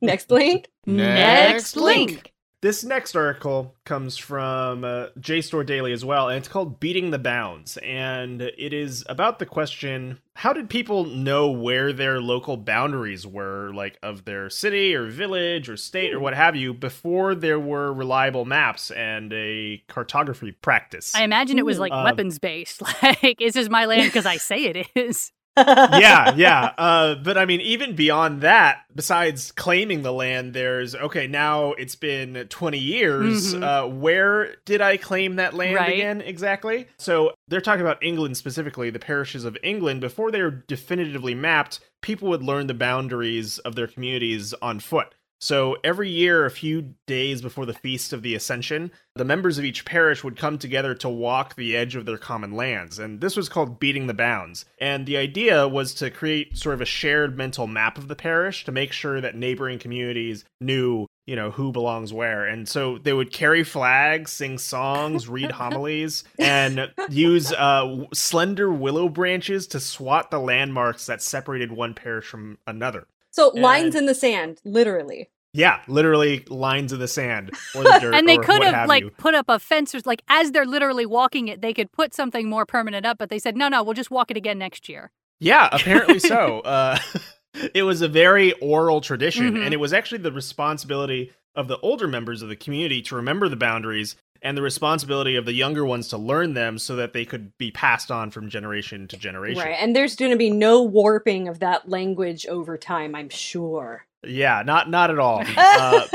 [0.02, 0.68] Next link.
[0.86, 2.32] Next link.
[2.66, 7.20] This next article comes from uh, JSTOR Daily as well, and it's called Beating the
[7.20, 7.78] Bounds.
[7.78, 13.72] And it is about the question how did people know where their local boundaries were,
[13.74, 17.94] like of their city or village or state or what have you, before there were
[17.94, 21.14] reliable maps and a cartography practice?
[21.14, 22.82] I imagine it was like Um, weapons based.
[23.04, 25.32] Like, this is my land because I say it is.
[25.58, 26.74] Yeah, yeah.
[26.78, 31.28] Uh, but I mean, even beyond that, besides claiming the land, there's okay.
[31.28, 33.54] Now it's been 20 years.
[33.54, 33.64] Mhm.
[33.64, 35.94] Uh, where did I claim that land Right.
[35.94, 36.88] again exactly?
[36.98, 40.02] So they're talking about England specifically, the parishes of England.
[40.02, 45.08] Before they were definitively mapped, people would learn the boundaries of their communities on foot.
[45.40, 49.66] So every year, a few days before the feast of the Ascension, the members of
[49.66, 53.00] each parish would come together to walk the edge of their common lands.
[53.00, 54.66] And this was called beating the bounds.
[54.80, 58.66] And the idea was to create sort of a shared mental map of the parish
[58.66, 62.46] to make sure that neighboring communities knew, you know, who belongs where.
[62.46, 69.10] And so they would carry flags, sing songs, read homilies, and use uh, slender willow
[69.10, 73.06] branches to swat the landmarks that separated one parish from another.
[73.36, 75.30] So And- lines in the sand, literally.
[75.54, 78.14] Yeah, literally lines of the sand or the dirt.
[78.16, 79.10] and they or could what have, have like you.
[79.12, 82.50] put up a fence or like as they're literally walking it, they could put something
[82.50, 85.12] more permanent up, but they said, no, no, we'll just walk it again next year.
[85.40, 86.60] Yeah, apparently so.
[86.62, 86.98] Uh,
[87.74, 89.64] it was a very oral tradition, Mhm.
[89.66, 93.48] and it was actually the responsibility of the older members of the community to remember
[93.48, 97.26] the boundaries and the responsibility of the younger ones to learn them so that they
[97.26, 99.64] could be passed on from generation to generation.
[99.64, 99.76] Right.
[99.80, 104.06] And there's going to be no warping of that language over time, I'm sure.
[104.24, 105.44] Yeah, not not at all.
[105.58, 106.06] Uh,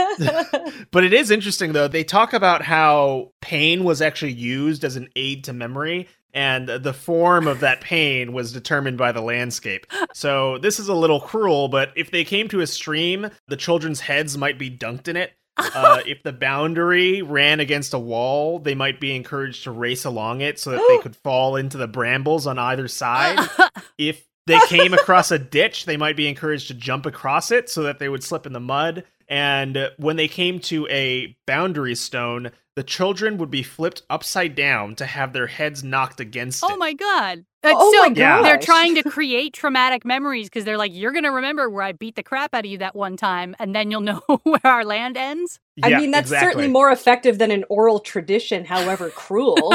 [0.91, 1.89] but it is interesting though.
[1.89, 6.93] They talk about how pain was actually used as an aid to memory and the
[6.93, 9.87] form of that pain was determined by the landscape.
[10.15, 14.01] So this is a little cruel, but if they came to a stream, the children's
[14.01, 15.33] heads might be dunked in it.
[15.75, 20.41] Uh, if the boundary ran against a wall, they might be encouraged to race along
[20.41, 23.39] it so that they could fall into the brambles on either side
[23.99, 27.83] if they came across a ditch, they might be encouraged to jump across it so
[27.85, 29.05] that they would slip in the mud.
[29.29, 34.97] And when they came to a boundary stone, the children would be flipped upside down
[34.97, 36.73] to have their heads knocked against Oh it.
[36.73, 37.45] Oh my god.
[37.63, 38.43] Oh so my Yeah.
[38.43, 42.17] they're trying to create traumatic memories because they're like, you're gonna remember where I beat
[42.17, 45.17] the crap out of you that one time, and then you'll know where our land
[45.17, 45.61] ends.
[45.83, 46.47] I mean, that's exactly.
[46.47, 49.75] certainly more effective than an oral tradition, however cruel.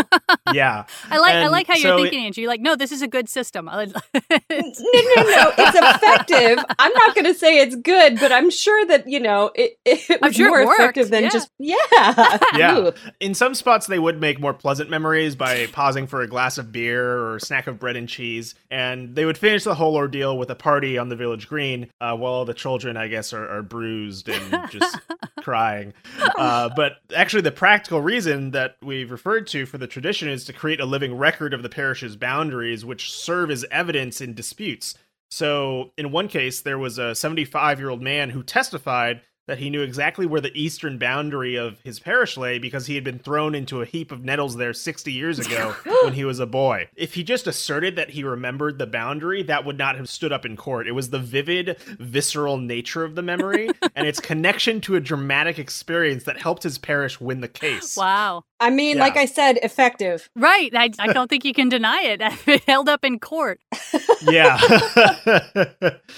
[0.53, 0.85] Yeah.
[1.09, 2.41] I like I like how so you're it- thinking, Angie.
[2.41, 3.65] You're like, no, this is a good system.
[3.65, 3.91] No, no,
[4.51, 5.51] no.
[5.57, 6.63] It's effective.
[6.77, 10.21] I'm not going to say it's good, but I'm sure that, you know, it, it
[10.21, 11.29] was sure more worked, effective than yeah.
[11.29, 11.75] just, yeah.
[12.55, 12.77] Yeah.
[12.77, 12.91] Ooh.
[13.19, 16.71] In some spots, they would make more pleasant memories by pausing for a glass of
[16.71, 18.55] beer or a snack of bread and cheese.
[18.71, 22.15] And they would finish the whole ordeal with a party on the village green uh,
[22.15, 24.99] while the children, I guess, are, are bruised and just
[25.41, 25.93] crying.
[26.37, 30.53] Uh, but actually, the practical reason that we've referred to for the tradition is to
[30.53, 34.95] create a living record of the parish's boundaries, which serve as evidence in disputes.
[35.31, 39.69] So, in one case, there was a 75 year old man who testified that he
[39.69, 43.53] knew exactly where the eastern boundary of his parish lay because he had been thrown
[43.53, 46.87] into a heap of nettles there 60 years ago when he was a boy.
[46.95, 50.45] If he just asserted that he remembered the boundary, that would not have stood up
[50.45, 50.87] in court.
[50.87, 55.59] It was the vivid, visceral nature of the memory and its connection to a dramatic
[55.59, 57.95] experience that helped his parish win the case.
[57.95, 58.43] wow.
[58.59, 59.03] I mean, Yeah.
[59.03, 60.29] like I said, effective.
[60.35, 60.71] Right.
[60.73, 62.21] I, I don't think you can deny it.
[62.47, 63.59] it held up in court.
[64.23, 64.57] yeah.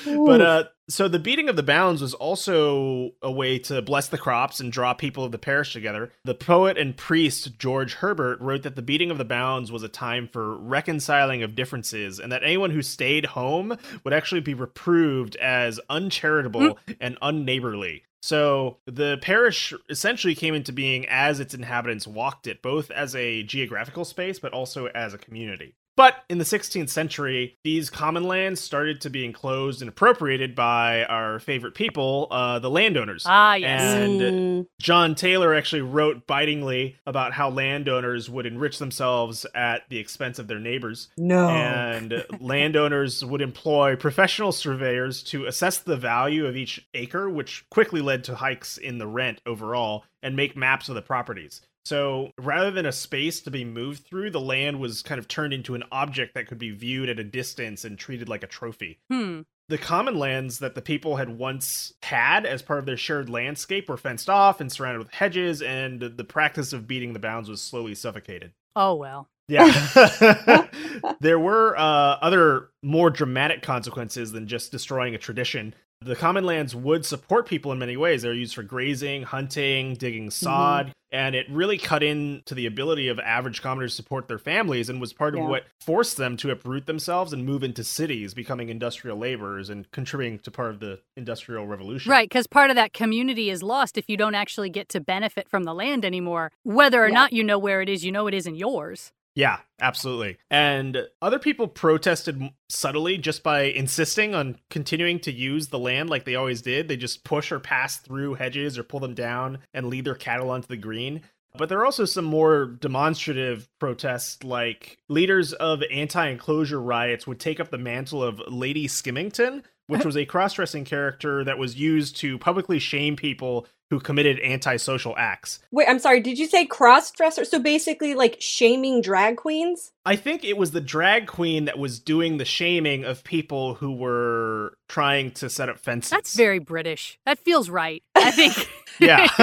[0.06, 4.18] but uh so the beating of the bounds was also a way to bless the
[4.18, 6.12] crops and draw people of the parish together.
[6.24, 9.90] The poet and priest George Herbert wrote that the beating of the bounds was a
[9.90, 15.36] time for reconciling of differences and that anyone who stayed home would actually be reproved
[15.38, 16.98] as uncharitable mm.
[17.02, 18.04] and unneighborly.
[18.22, 23.44] So the parish essentially came into being as its inhabitants walked it, both as a
[23.44, 25.76] geographical space but also as a community.
[25.98, 31.04] But in the 16th century, these common lands started to be enclosed and appropriated by
[31.06, 33.24] our favorite people, uh, the landowners.
[33.28, 33.82] Ah, yes.
[33.96, 34.68] And Mm.
[34.80, 40.48] John Taylor actually wrote bitingly about how landowners would enrich themselves at the expense of
[40.48, 41.10] their neighbors.
[41.18, 41.50] no.
[41.50, 48.02] And landowners would employ professional surveyors to assess the value of each acre, which quickly
[48.02, 51.62] led to hikes in the rent overall, and make maps of the properties.
[51.88, 55.54] So rather than a space to be moved through, the land was kind of turned
[55.54, 59.00] into an object that could be viewed at a distance and treated like a trophy.
[59.10, 59.44] Hmm.
[59.70, 63.88] The common lands that the people had once had as part of their shared landscape
[63.88, 67.62] were fenced off and surrounded with hedges, and the practice of beating the bounds was
[67.62, 68.52] slowly suffocated.
[68.76, 69.30] Oh well.
[69.48, 70.68] Yeah.
[71.22, 75.74] there were uh, other more dramatic consequences than just destroying a tradition.
[76.02, 78.22] The common lands would support people in many ways.
[78.22, 80.92] They're used for grazing, hunting, digging sod, mm-hmm.
[81.12, 85.02] and it really cut into the ability of average commoners to support their families and
[85.02, 89.18] was part of what forced them to uproot themselves and move into cities, becoming industrial
[89.18, 92.12] laborers and contributing to part of the industrial revolution.
[92.12, 95.50] Right, because part of that community is lost if you don't actually get to benefit
[95.50, 96.52] from the land anymore.
[96.64, 97.14] Whether or yeah.
[97.14, 99.12] not you know where it is, you know it isn't yours.
[99.38, 100.40] Yeah, absolutely.
[100.50, 106.26] And other people protested subtly just by insisting on continuing to use the land like
[106.26, 106.88] they always did.
[106.88, 110.50] They just push or pass through hedges or pull them down and lead their cattle
[110.50, 111.22] onto the green.
[111.56, 117.40] But there are also some more demonstrative protests, like leaders of anti enclosure riots would
[117.40, 121.76] take up the mantle of Lady Skimmington, which was a cross dressing character that was
[121.78, 125.60] used to publicly shame people who committed antisocial acts.
[125.72, 127.46] Wait, I'm sorry, did you say cross dresser?
[127.46, 129.94] So basically, like shaming drag queens?
[130.06, 133.94] I think it was the drag queen that was doing the shaming of people who
[133.94, 136.12] were trying to set up fences.
[136.12, 137.18] That's very British.
[137.26, 138.04] That feels right.
[138.16, 138.70] I think.
[139.00, 139.28] yeah.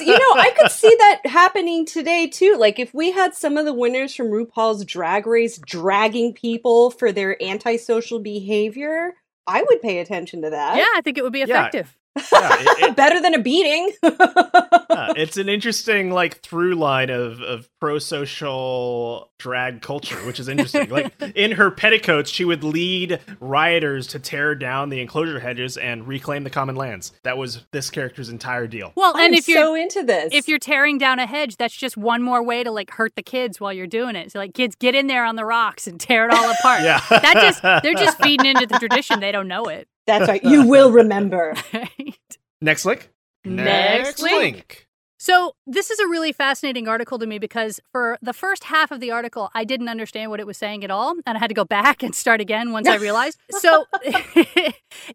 [0.00, 2.56] you know, I could see that happening today too.
[2.58, 7.10] Like if we had some of the winners from RuPaul's Drag Race dragging people for
[7.10, 9.14] their antisocial behavior,
[9.46, 10.76] I would pay attention to that.
[10.76, 11.96] Yeah, I think it would be effective.
[12.16, 13.92] Yeah, it, it, better than a beating.
[14.02, 20.48] yeah, it's an interesting like through line of of pro social drag culture, which is
[20.48, 20.90] interesting.
[20.90, 26.06] like in her petticoats, she would lead rioters to tear down the enclosure hedges and
[26.06, 27.12] reclaim the common lands.
[27.22, 28.92] That was this character's entire deal.
[28.94, 31.74] Well, and I'm if you're so into this, if you're tearing down a hedge, that's
[31.74, 34.32] just one more way to like hurt the kids while you're doing it.
[34.32, 36.82] So like kids get in there on the rocks and tear it all apart.
[36.82, 39.20] yeah, that just they're just feeding into the tradition.
[39.20, 39.88] They don't know it.
[40.06, 40.42] That's right.
[40.42, 41.54] You will remember.
[41.72, 42.38] right.
[42.60, 43.10] Next link.
[43.44, 44.34] Next, Next link.
[44.54, 44.88] link.
[45.18, 48.98] So, this is a really fascinating article to me because for the first half of
[48.98, 51.14] the article, I didn't understand what it was saying at all.
[51.24, 53.38] And I had to go back and start again once I realized.
[53.50, 53.84] so,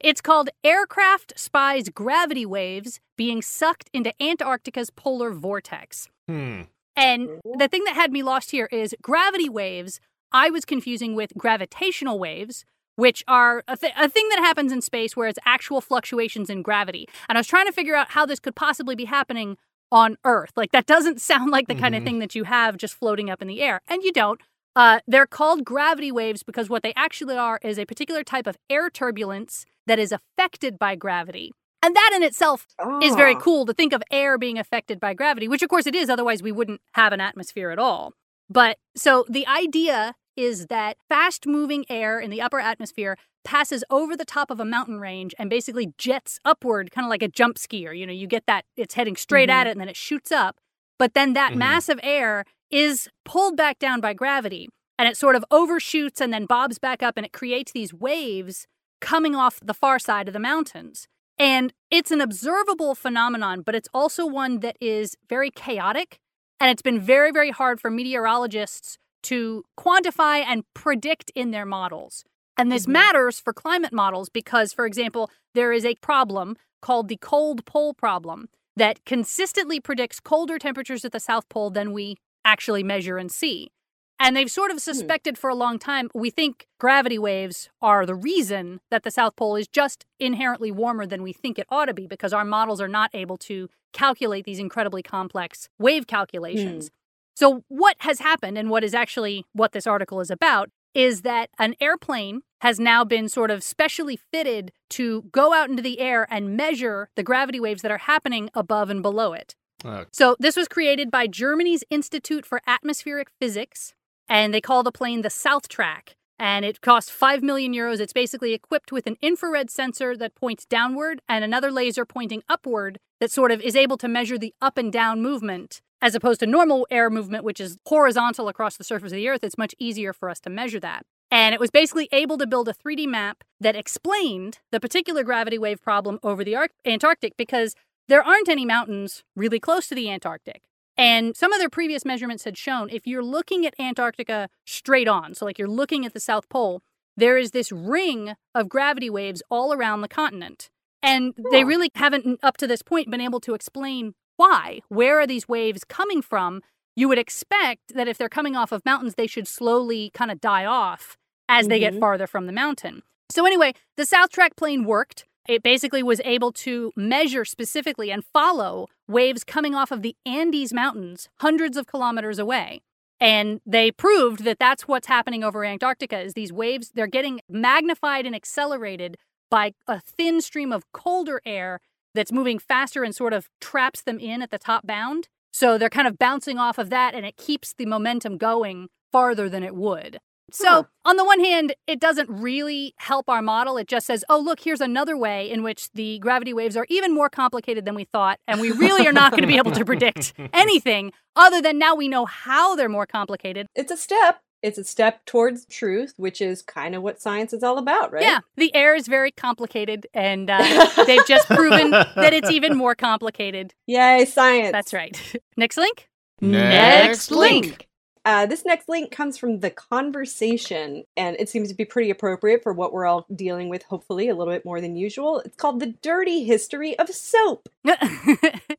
[0.01, 6.07] it's called Aircraft Spies Gravity Waves Being Sucked into Antarctica's Polar Vortex.
[6.27, 6.61] Hmm.
[6.95, 9.99] And the thing that had me lost here is gravity waves,
[10.31, 12.65] I was confusing with gravitational waves,
[12.97, 16.63] which are a, th- a, thing that happens in space where it's actual fluctuations in
[16.63, 17.07] gravity.
[17.29, 19.57] And I was trying to figure out how this could possibly be happening
[19.91, 20.51] on Earth.
[20.57, 21.83] Like, that doesn't sound like the mm-hmm.
[21.83, 22.07] kind of mm-hmm.
[22.07, 23.81] thing that you have just floating up in the air.
[23.87, 24.41] And you don't.
[24.75, 28.57] Uh, they're called gravity waves because what they actually are is a particular type of
[28.69, 31.51] air turbulence that is affected by gravity.
[31.83, 32.99] And that in itself oh.
[33.01, 33.39] is very ah.
[33.39, 36.43] cool to think of air being affected by gravity, which of course it is, otherwise,
[36.43, 38.13] we wouldn't have an atmosphere at all.
[38.49, 44.15] But so the idea is that fast moving air in the upper atmosphere passes over
[44.15, 47.57] the top of a mountain range and basically jets upward, kind of like a jump
[47.57, 47.97] skier.
[47.97, 49.59] You know, you get that, it's heading straight mm-hmm.
[49.59, 50.57] at it and then it shoots up.
[50.99, 51.59] But then that mm-hmm.
[51.59, 54.69] mass of air is pulled back down by gravity
[54.99, 58.67] and it sort of overshoots and then bobs back up and it creates these waves
[58.99, 61.07] coming off the far side of the mountains.
[61.39, 66.19] And it's an observable phenomenon, but it's also one that is very chaotic.
[66.59, 68.97] And it's been very, very hard for meteorologists
[69.27, 72.23] to quantify and predict in their models.
[72.57, 72.93] And this mm-hmm.
[72.93, 77.93] matters for climate models because, for example, there is a problem called the cold pole
[77.93, 83.31] problem that consistently predicts colder temperatures at the South Pole than we actually measure and
[83.31, 83.71] see.
[84.19, 84.81] And they've sort of hmm.
[84.81, 85.37] suspected mm.
[85.37, 89.55] for a long time we think gravity waves are the reason that the South Pole
[89.55, 92.87] is just inherently warmer than we think it ought to be because our models are
[92.87, 96.89] not able to calculate these incredibly complex wave calculations.
[96.89, 96.91] Mm.
[97.37, 101.51] So, what has happened, and what is actually what this article is about, is that
[101.59, 106.25] an airplane has now been sort of specially fitted to go out into the air
[106.31, 109.53] and measure the gravity waves that are happening above and below it.
[109.85, 113.93] Uh, so, this was created by Germany's Institute for Atmospheric Physics,
[114.27, 116.15] and they call the plane the SouthTRAC.
[116.39, 117.99] And it costs 5 million euros.
[117.99, 122.97] It's basically equipped with an infrared sensor that points downward and another laser pointing upward
[123.19, 126.47] that sort of is able to measure the up and down movement as opposed to
[126.47, 130.13] normal air movement, which is horizontal across the surface of the Earth, it's much easier
[130.13, 131.05] for us to measure that.
[131.29, 135.57] And it was basically able to build a 3D map that explained the particular gravity
[135.57, 136.55] wave problem over the
[136.85, 137.75] Antarctic because
[138.07, 140.61] there aren't any mountains really close to the Antarctic.
[140.95, 145.35] And some of their previous measurements had shown if you're looking at Antarctica straight on,
[145.35, 146.81] so like you're looking at the South Pole,
[147.15, 150.69] there is this ring of gravity waves all around the continent.
[151.03, 154.79] And they really haven't, up to this point, been able to explain why?
[154.87, 156.61] Where are these waves coming from?
[156.95, 160.39] You would expect that if they're coming off of mountains, they should slowly kind of
[160.39, 161.17] die off
[161.49, 161.69] as mm-hmm.
[161.69, 161.99] they get mm-hmm.
[161.99, 163.03] farther from the mountain.
[163.29, 165.25] So, anyway, the SouthTRAC plane worked.
[165.47, 170.73] It basically was able to measure specifically and follow waves coming off of the Andes
[170.73, 172.81] Mountains, hundreds of kilometers away.
[173.19, 178.25] And they proved that that's what's happening over Antarctica is these waves, they're getting magnified
[178.25, 179.17] and accelerated
[179.49, 181.79] by a thin stream of colder air
[182.17, 185.29] that's moving faster and sort of traps them in at the top bound.
[185.53, 189.47] So they're kind of bouncing off of that and it keeps the momentum going farther
[189.47, 190.19] than it would.
[190.49, 193.77] So, on the one hand, it doesn't really help our model.
[193.77, 197.13] It just says, oh, look, here's another way in which the gravity waves are even
[197.13, 198.39] more complicated than we thought.
[198.47, 201.95] And we really are not going to be able to predict anything other than now
[201.95, 203.67] we know how they're more complicated.
[203.75, 204.39] It's a step.
[204.67, 208.21] It's a step towards truth, which is kind of what science is all about, right?
[208.21, 212.93] Yeah, the air is very complicated, and uh, they've just proven that it's even more
[212.93, 213.73] complicated.
[213.85, 214.73] Yay, science.
[214.73, 215.17] That's right.
[215.57, 216.09] Next link.
[216.41, 217.87] Next link.
[218.25, 222.61] Uh, this next link comes from The Conversation, and it seems to be pretty appropriate
[222.61, 225.39] for what we're all dealing with, hopefully, a little bit more than usual.
[225.39, 227.69] It's called The Dirty History of Soap.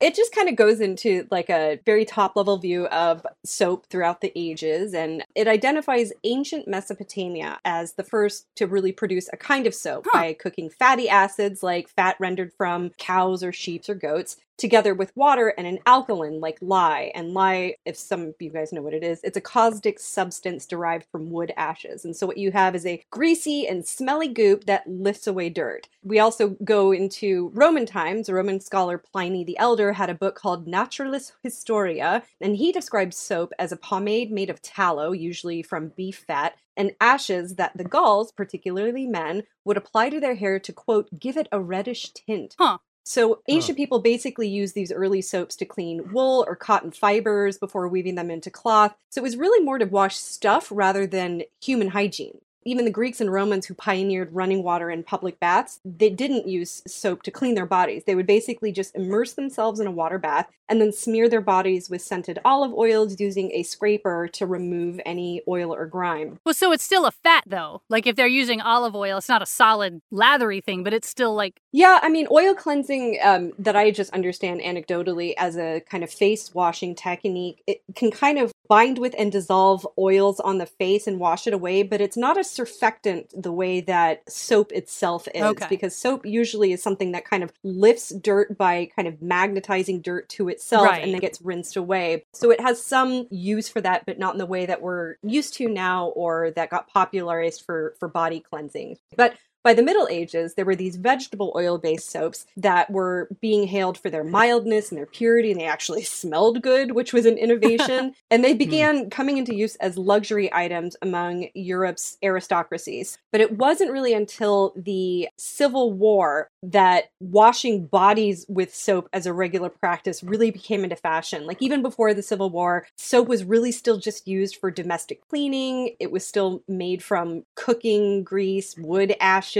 [0.00, 4.20] It just kind of goes into like a very top level view of soap throughout
[4.20, 9.66] the ages, and it identifies ancient Mesopotamia as the first to really produce a kind
[9.66, 10.18] of soap Huh.
[10.20, 15.16] by cooking fatty acids like fat rendered from cows or sheep or goats together with
[15.16, 17.10] water and an alkaline like lye.
[17.14, 20.66] And lye, if some of you guys know what it is, it's a caustic substance
[20.66, 22.04] derived from wood ashes.
[22.04, 25.88] And so what you have is a greasy and smelly goop that lifts away dirt.
[26.02, 28.28] We also go into Roman times.
[28.28, 33.16] A Roman scholar Pliny the Elder had a book called Naturalis Historia, and he describes
[33.16, 37.84] soap as a pomade made of tallow, usually from beef fat, and ashes that the
[37.84, 42.54] Gauls, particularly men, would apply to their hair to quote, give it a reddish tint.
[42.58, 42.78] Huh.
[43.04, 47.88] So ancient people basically used these early soaps to clean wool or cotton fibers before
[47.88, 48.94] weaving them into cloth.
[49.08, 52.40] So it was really more to wash stuff rather than human hygiene.
[52.64, 56.82] Even the Greeks and Romans who pioneered running water in public baths, they didn't use
[56.86, 58.04] soap to clean their bodies.
[58.04, 61.88] They would basically just immerse themselves in a water bath and then smear their bodies
[61.88, 66.38] with scented olive oils using a scraper to remove any oil or grime.
[66.44, 67.82] well, so it's still a fat though.
[67.88, 71.34] Like if they're using olive oil, it's not a solid lathery thing, but it's still
[71.34, 76.04] like Yeah, I mean, oil cleansing um, that I just understand anecdotally as a kind
[76.04, 80.66] of face washing technique, it can kind of bind with and dissolve oils on the
[80.66, 85.26] face and wash it away, but it's not a surfactant the way that soap itself
[85.34, 85.66] is, Okay.
[85.70, 90.28] because soap usually is something that kind of lifts dirt by kind of magnetizing dirt
[90.28, 91.02] to itself Right.
[91.02, 92.24] and then gets rinsed away.
[92.34, 95.54] So it has some use for that, but not in the way that we're used
[95.54, 98.98] to now or that got popularized for, for body cleansing.
[99.16, 99.34] But
[99.68, 103.98] by the Middle Ages, there were these vegetable oil based soaps that were being hailed
[103.98, 108.14] for their mildness and their purity, and they actually smelled good, which was an innovation.
[108.30, 108.58] and they hmm.
[108.58, 113.18] began coming into use as luxury items among Europe's aristocracies.
[113.30, 119.34] But it wasn't really until the Civil War that washing bodies with soap as a
[119.34, 121.46] regular practice really became into fashion.
[121.46, 125.94] Like, even before the Civil War, soap was really still just used for domestic cleaning,
[126.00, 129.57] it was still made from cooking grease, wood ashes.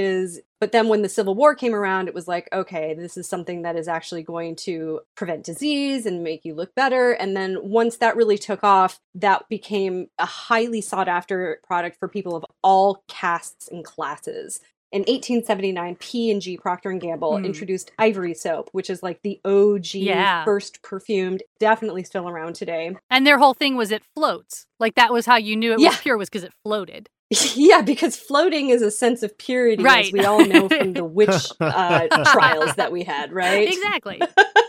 [0.60, 3.62] But then when the Civil War came around, it was like, okay, this is something
[3.62, 7.12] that is actually going to prevent disease and make you look better.
[7.12, 12.08] And then once that really took off, that became a highly sought after product for
[12.08, 14.60] people of all castes and classes.
[14.90, 17.44] In 1879, P&G Procter and Gamble Hmm.
[17.44, 20.44] introduced Ivory soap, which is like the OG Yeah.
[20.44, 22.96] first perfumed, definitely still around today.
[23.10, 24.66] and their whole thing was it floats.
[24.80, 25.88] Like that was how you knew it Yeah.
[25.90, 27.10] was pure was because it floated.
[27.54, 30.06] Yeah, because floating is a sense of purity, Right.
[30.06, 33.68] as we all know from the witch uh, trials that we had, right?
[33.68, 34.20] Exactly.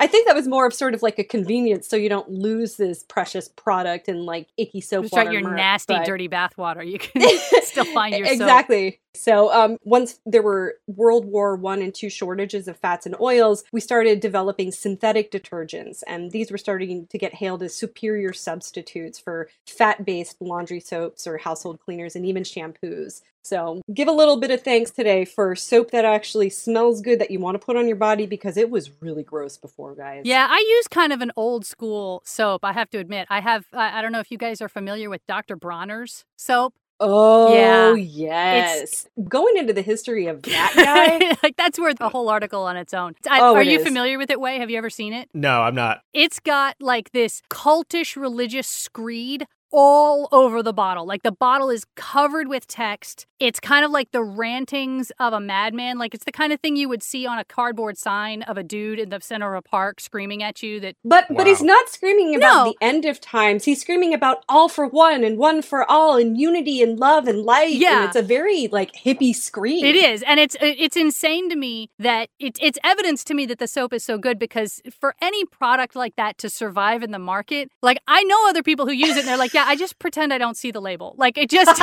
[0.00, 2.76] I think that was more of sort of like a convenience, so you don't lose
[2.76, 5.38] this precious product and like icky soap Start water.
[5.38, 6.84] your murk, nasty, but- dirty bathwater.
[6.84, 7.22] You can
[7.62, 8.32] still find your soap.
[8.34, 8.98] exactly.
[9.12, 13.62] So um, once there were World War One and two shortages of fats and oils,
[13.72, 19.18] we started developing synthetic detergents, and these were starting to get hailed as superior substitutes
[19.18, 23.20] for fat-based laundry soaps or household cleaners and even shampoos.
[23.42, 27.30] So give a little bit of thanks today for soap that actually smells good that
[27.30, 30.22] you want to put on your body because it was really gross before, guys.
[30.24, 32.64] Yeah, I use kind of an old school soap.
[32.64, 33.64] I have to admit, I have.
[33.72, 35.56] I, I don't know if you guys are familiar with Dr.
[35.56, 36.74] Bronner's soap.
[37.02, 37.94] Oh, Yeah.
[37.94, 39.08] yes.
[39.26, 41.34] Going into the history of that guy.
[41.42, 43.14] like that's worth a whole article on its own.
[43.26, 43.84] I, Oh, are it you is.
[43.86, 44.38] familiar with it?
[44.38, 44.58] Way?
[44.58, 45.30] Have you ever seen it?
[45.32, 46.02] No, I'm not.
[46.12, 51.06] It's got like this cultish religious screed all over the bottle.
[51.06, 53.26] Like the bottle is covered with text.
[53.38, 55.98] It's kind of like the rantings of a madman.
[55.98, 58.62] Like it's the kind of thing you would see on a cardboard sign of a
[58.62, 61.88] dude in the center of a park screaming at you that But but he's not
[61.88, 62.72] screaming about No.
[62.72, 63.64] the end of times.
[63.64, 67.42] He's screaming about all for one and one for all and unity and love and
[67.42, 67.72] light.
[67.74, 68.00] Yeah.
[68.00, 69.84] and it's a very like hippie scream.
[69.84, 73.58] It is, and it's it's insane to me that it's it's evidence to me that
[73.58, 77.18] the soap is so good because for any product like that to survive in the
[77.18, 79.76] market, like I know other people who use it and they're like, yeah, that, I
[79.76, 81.14] just pretend I don't see the label.
[81.18, 81.78] Like it just,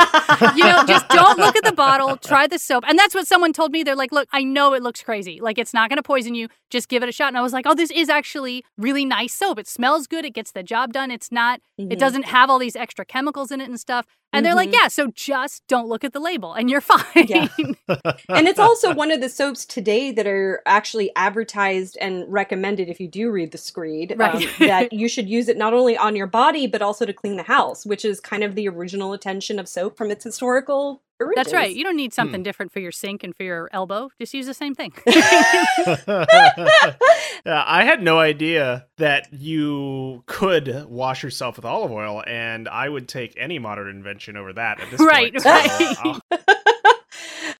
[0.56, 2.16] you know, just don't look at the bottle.
[2.30, 3.82] Try the soap, and that's what someone told me.
[3.82, 5.40] They're like, "Look, I know it looks crazy.
[5.40, 6.48] Like it's not going to poison you.
[6.70, 9.32] Just give it a shot." And I was like, "Oh, this is actually really nice
[9.34, 9.58] soap.
[9.58, 10.24] It smells good.
[10.24, 11.10] It gets the job done.
[11.10, 11.60] It's not.
[11.80, 11.92] Mhm.
[11.92, 14.74] It doesn't have all these extra chemicals in it and stuff." And they're like, Mhm.
[14.74, 17.48] "Yeah, so just don't look at the label, and you're fine." Yeah.
[18.28, 23.00] and it's also one of the soaps today that are actually advertised and recommended if
[23.00, 26.26] you do read the screed um, that you should use it not only on your
[26.26, 29.66] body but also to clean the house which is kind of the original intention of
[29.68, 31.74] soap from its historical origins That's right.
[31.74, 34.10] You don't need something different for your sink and for your elbow.
[34.18, 34.92] Just use the same thing.
[35.06, 36.24] yeah,
[37.46, 43.08] I had no idea that you could wash yourself with olive oil, and I would
[43.08, 45.44] take any modern invention over that at this Right, point.
[45.44, 45.96] right.
[46.02, 46.36] So, uh,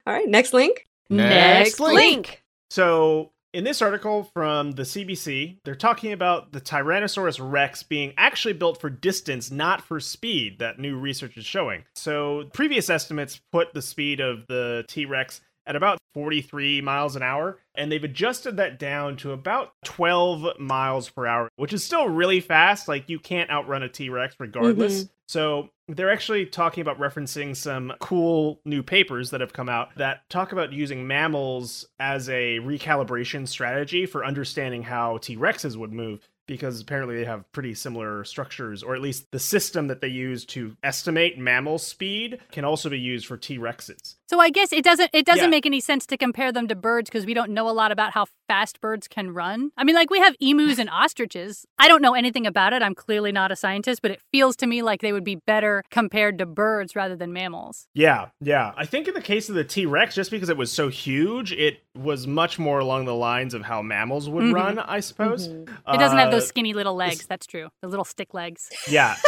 [0.06, 2.42] all right next link Next link.
[2.70, 8.54] So, in this article from the CBC, they're talking about the Tyrannosaurus rex being actually
[8.54, 11.84] built for distance, not for speed, that new research is showing.
[11.94, 17.22] So, previous estimates put the speed of the T Rex at about 43 miles an
[17.22, 22.08] hour, and they've adjusted that down to about 12 miles per hour, which is still
[22.08, 22.88] really fast.
[22.88, 25.04] Like, you can't outrun a T Rex regardless.
[25.04, 25.12] Mm-hmm.
[25.28, 30.28] So, they're actually talking about referencing some cool new papers that have come out that
[30.28, 36.28] talk about using mammals as a recalibration strategy for understanding how T Rexes would move.
[36.46, 40.46] Because apparently they have pretty similar structures, or at least the system that they use
[40.46, 44.14] to estimate mammal speed can also be used for T Rexes.
[44.28, 45.50] So I guess it doesn't it doesn't Yeah.
[45.50, 48.12] make any sense to compare them to birds because we don't know a lot about
[48.12, 49.70] how fast birds can run.
[49.76, 51.64] I mean, like we have emus and ostriches.
[51.78, 52.82] I don't know anything about it.
[52.82, 55.82] I'm clearly not a scientist, but it feels to me like they would be better
[55.90, 57.88] compared to birds rather than mammals.
[57.94, 58.72] Yeah, yeah.
[58.76, 61.52] I think in the case of the T Rex, just because it was so huge,
[61.52, 64.54] it was much more along the lines of how mammals would Mhm.
[64.54, 65.48] run, I suppose.
[65.48, 65.62] Mhm.
[65.94, 67.26] It doesn't have Uh, those skinny little legs.
[67.26, 67.70] That's true.
[67.80, 68.68] The little stick legs.
[68.90, 69.16] Yeah.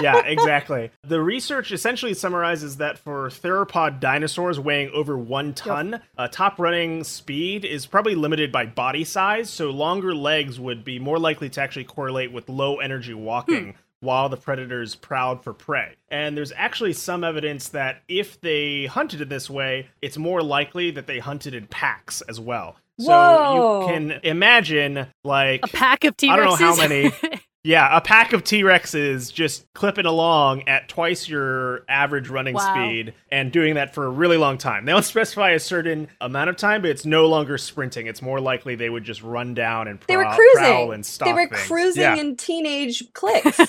[0.00, 0.90] yeah, exactly.
[1.04, 7.04] The research essentially summarizes that for theropod dinosaurs weighing over one ton, uh, top running
[7.04, 11.60] speed is probably limited by body size, so longer legs would be more likely to
[11.60, 13.74] actually correlate with low energy walking.
[14.00, 15.94] While the predators prowled for prey.
[16.08, 20.90] And there's actually some evidence that if they hunted in this way, it's more likely
[20.90, 22.74] that they hunted in packs as well.
[22.98, 26.32] So you can imagine, like, A pack of T Rexes.
[26.32, 27.12] I don't know how many.
[27.64, 32.74] Yeah, a pack of T Rexes just clipping along at twice your average running Wow.
[32.74, 34.84] speed and doing that for a really long time.
[34.84, 38.08] They don't specify a certain amount of time, but it's no longer sprinting.
[38.08, 41.28] It's more likely they would just run down and they were cruising prowl and stalk
[41.28, 41.62] they were things.
[41.68, 43.60] cruising Yeah, in teenage clicks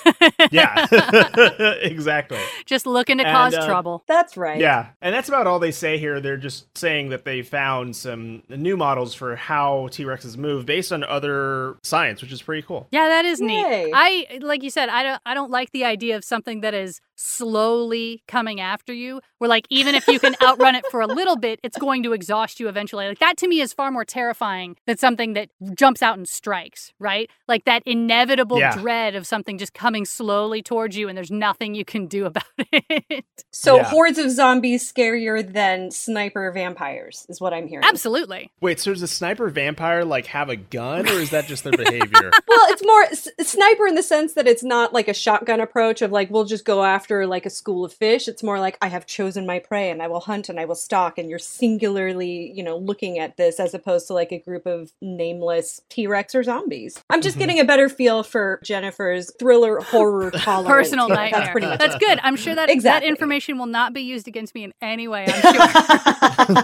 [0.51, 0.87] yeah.
[1.81, 2.39] exactly.
[2.65, 4.03] Just looking to And, cause uh, trouble.
[4.07, 6.19] that's right Yeah, and that's about all they say here.
[6.19, 10.91] They're just saying that they found some new models for how T Rexes move based
[10.91, 12.87] on other science, which is pretty cool.
[12.91, 13.45] Yeah, that is Yay.
[13.47, 13.82] neat.
[13.93, 17.01] I like you said, I don't I don't like the idea of something that is
[17.15, 19.21] slowly coming after you.
[19.39, 22.13] Where like even if you can outrun it for a little bit, it's going to
[22.13, 23.07] exhaust you eventually.
[23.07, 26.93] Like that to me is far more terrifying than something that jumps out and strikes,
[26.99, 27.29] right?
[27.47, 28.75] Like that inevitable Yeah.
[28.77, 32.43] dread of something just coming slowly towards you and there's nothing you can do about
[32.57, 33.25] it.
[33.51, 33.83] so Yeah.
[33.83, 38.51] hordes of zombies scarier than sniper vampires is what i'm hearing Absolutely.
[38.61, 41.73] Wait, so does a sniper vampire like have a gun, or is that just their
[41.73, 42.31] behavior?
[42.47, 46.01] well it's more s- sniper in the sense that it's not like a shotgun approach
[46.01, 48.27] of like we'll just go after like a school of fish.
[48.27, 50.75] It's more like i have chosen my prey and i will hunt and i will
[50.75, 54.65] stalk and you're singularly you know looking at this as opposed to like a group
[54.65, 57.39] of nameless t-rex or zombies i'm just Mhm.
[57.39, 61.15] getting a better feel for jennifer's thriller horror tolerance Personal here.
[61.15, 61.39] nightmare.
[61.41, 62.19] that's pretty much That's good.
[62.23, 63.07] I'm sure that Exactly.
[63.07, 66.63] that information will not be used against me in any way, I'm sure.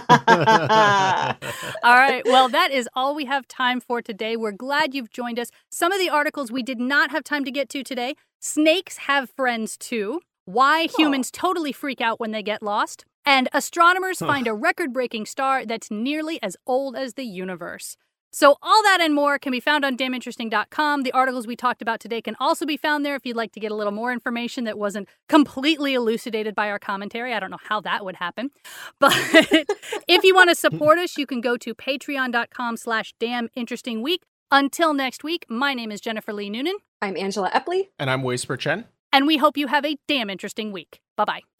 [1.82, 2.22] All right.
[2.24, 4.36] Well, that is all we have time for today.
[4.36, 5.50] We're glad you've joined us.
[5.70, 8.14] Some of the articles we did not have time to get to today.
[8.40, 10.20] Snakes have friends too.
[10.44, 13.04] Why humans totally freak out when they get lost.
[13.26, 17.96] And astronomers find a record breaking star that's nearly as old as the universe.
[18.32, 21.02] So, all that and more can be found on damninteresting.com.
[21.02, 23.60] The articles we talked about today can also be found there if you'd like to
[23.60, 27.34] get a little more information that wasn't completely elucidated by our commentary.
[27.34, 28.50] I don't know how that would happen.
[29.00, 29.14] But
[30.08, 34.22] if you want to support us, you can go to patreon.com slash damn interesting week.
[34.52, 38.56] Until next week, my name is Jennifer Lee Noonan, i'm angela epley and I'm Whisper
[38.56, 38.84] Chen.
[39.12, 41.00] and we hope you have a damn interesting week.
[41.16, 41.59] Bye bye.